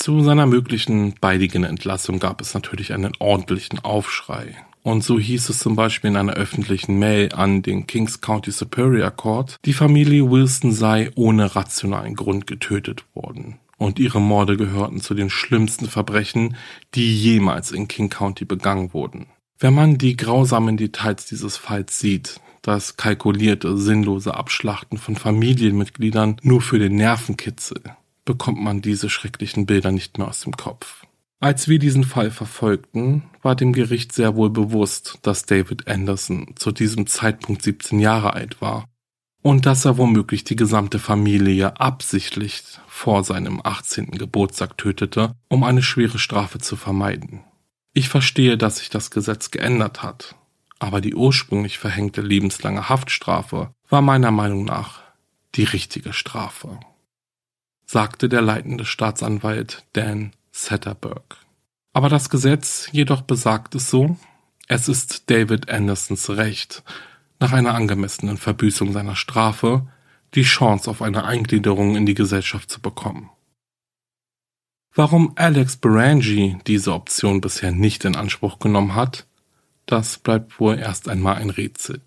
[0.00, 4.54] Zu seiner möglichen baldigen Entlassung gab es natürlich einen ordentlichen Aufschrei.
[4.84, 9.10] Und so hieß es zum Beispiel in einer öffentlichen Mail an den Kings County Superior
[9.10, 13.58] Court, die Familie Wilson sei ohne rationalen Grund getötet worden.
[13.76, 16.54] Und ihre Morde gehörten zu den schlimmsten Verbrechen,
[16.94, 19.26] die jemals in King County begangen wurden.
[19.58, 26.60] Wenn man die grausamen Details dieses Falls sieht, das kalkulierte, sinnlose Abschlachten von Familienmitgliedern nur
[26.60, 27.82] für den Nervenkitzel,
[28.28, 31.06] bekommt man diese schrecklichen Bilder nicht mehr aus dem Kopf.
[31.40, 36.70] Als wir diesen Fall verfolgten, war dem Gericht sehr wohl bewusst, dass David Anderson zu
[36.70, 38.84] diesem Zeitpunkt 17 Jahre alt war
[39.40, 44.10] und dass er womöglich die gesamte Familie absichtlich vor seinem 18.
[44.10, 47.40] Geburtstag tötete, um eine schwere Strafe zu vermeiden.
[47.94, 50.34] Ich verstehe, dass sich das Gesetz geändert hat,
[50.80, 55.00] aber die ursprünglich verhängte lebenslange Haftstrafe war meiner Meinung nach
[55.54, 56.78] die richtige Strafe
[57.88, 61.36] sagte der leitende Staatsanwalt Dan Satterberg.
[61.94, 64.16] Aber das Gesetz jedoch besagt es so,
[64.68, 66.82] es ist David Andersons Recht,
[67.40, 69.86] nach einer angemessenen Verbüßung seiner Strafe
[70.34, 73.30] die Chance auf eine Eingliederung in die Gesellschaft zu bekommen.
[74.94, 79.26] Warum Alex Berangi diese Option bisher nicht in Anspruch genommen hat,
[79.86, 82.02] das bleibt wohl erst einmal ein Rätsel.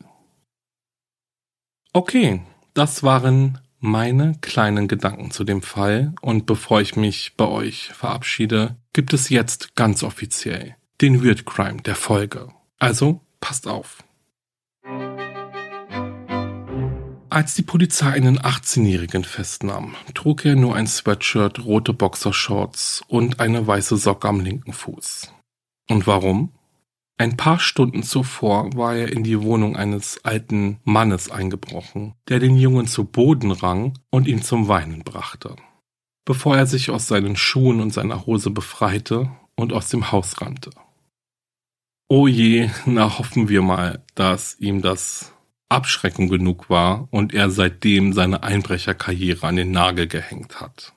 [1.93, 2.43] Okay,
[2.75, 8.77] das waren meine kleinen Gedanken zu dem Fall und bevor ich mich bei euch verabschiede,
[8.93, 12.49] gibt es jetzt ganz offiziell den Weird Crime der Folge.
[12.77, 14.03] Also passt auf.
[17.29, 23.65] Als die Polizei einen 18-Jährigen festnahm, trug er nur ein Sweatshirt, rote Boxershorts und eine
[23.65, 25.33] weiße Socke am linken Fuß.
[25.89, 26.51] Und warum?
[27.17, 32.55] Ein paar Stunden zuvor war er in die Wohnung eines alten Mannes eingebrochen, der den
[32.55, 35.55] Jungen zu Boden rang und ihn zum Weinen brachte,
[36.25, 40.71] bevor er sich aus seinen Schuhen und seiner Hose befreite und aus dem Haus rannte.
[42.09, 45.31] Oh je, na hoffen wir mal, dass ihm das
[45.69, 50.93] Abschreckung genug war und er seitdem seine Einbrecherkarriere an den Nagel gehängt hat.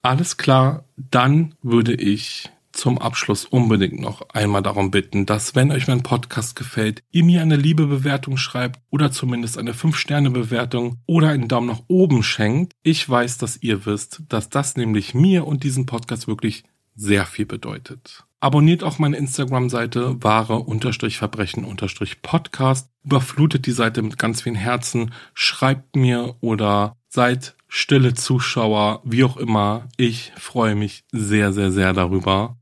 [0.00, 5.88] Alles klar, dann würde ich zum Abschluss unbedingt noch einmal darum bitten, dass wenn euch
[5.88, 11.48] mein Podcast gefällt, ihr mir eine liebe Bewertung schreibt oder zumindest eine 5-Sterne-Bewertung oder einen
[11.48, 12.74] Daumen nach oben schenkt.
[12.82, 16.62] Ich weiß, dass ihr wisst, dass das nämlich mir und diesem Podcast wirklich
[16.94, 18.24] sehr viel bedeutet.
[18.40, 22.88] Abonniert auch meine Instagram-Seite wahre-verbrechen-podcast.
[23.04, 25.12] Überflutet die Seite mit ganz vielen Herzen.
[25.34, 29.88] Schreibt mir oder seid stille Zuschauer, wie auch immer.
[29.96, 32.57] Ich freue mich sehr, sehr, sehr darüber.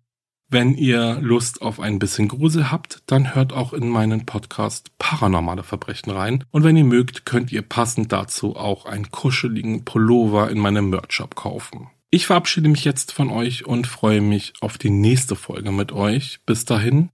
[0.49, 5.64] Wenn ihr Lust auf ein bisschen Grusel habt, dann hört auch in meinen Podcast Paranormale
[5.64, 6.44] Verbrechen rein.
[6.53, 11.34] Und wenn ihr mögt, könnt ihr passend dazu auch einen kuscheligen Pullover in meinem Merch-Shop
[11.34, 11.88] kaufen.
[12.11, 16.38] Ich verabschiede mich jetzt von euch und freue mich auf die nächste Folge mit euch.
[16.47, 17.11] Bis dahin,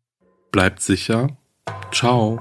[0.50, 1.36] bleibt sicher.
[1.90, 2.40] Ciao.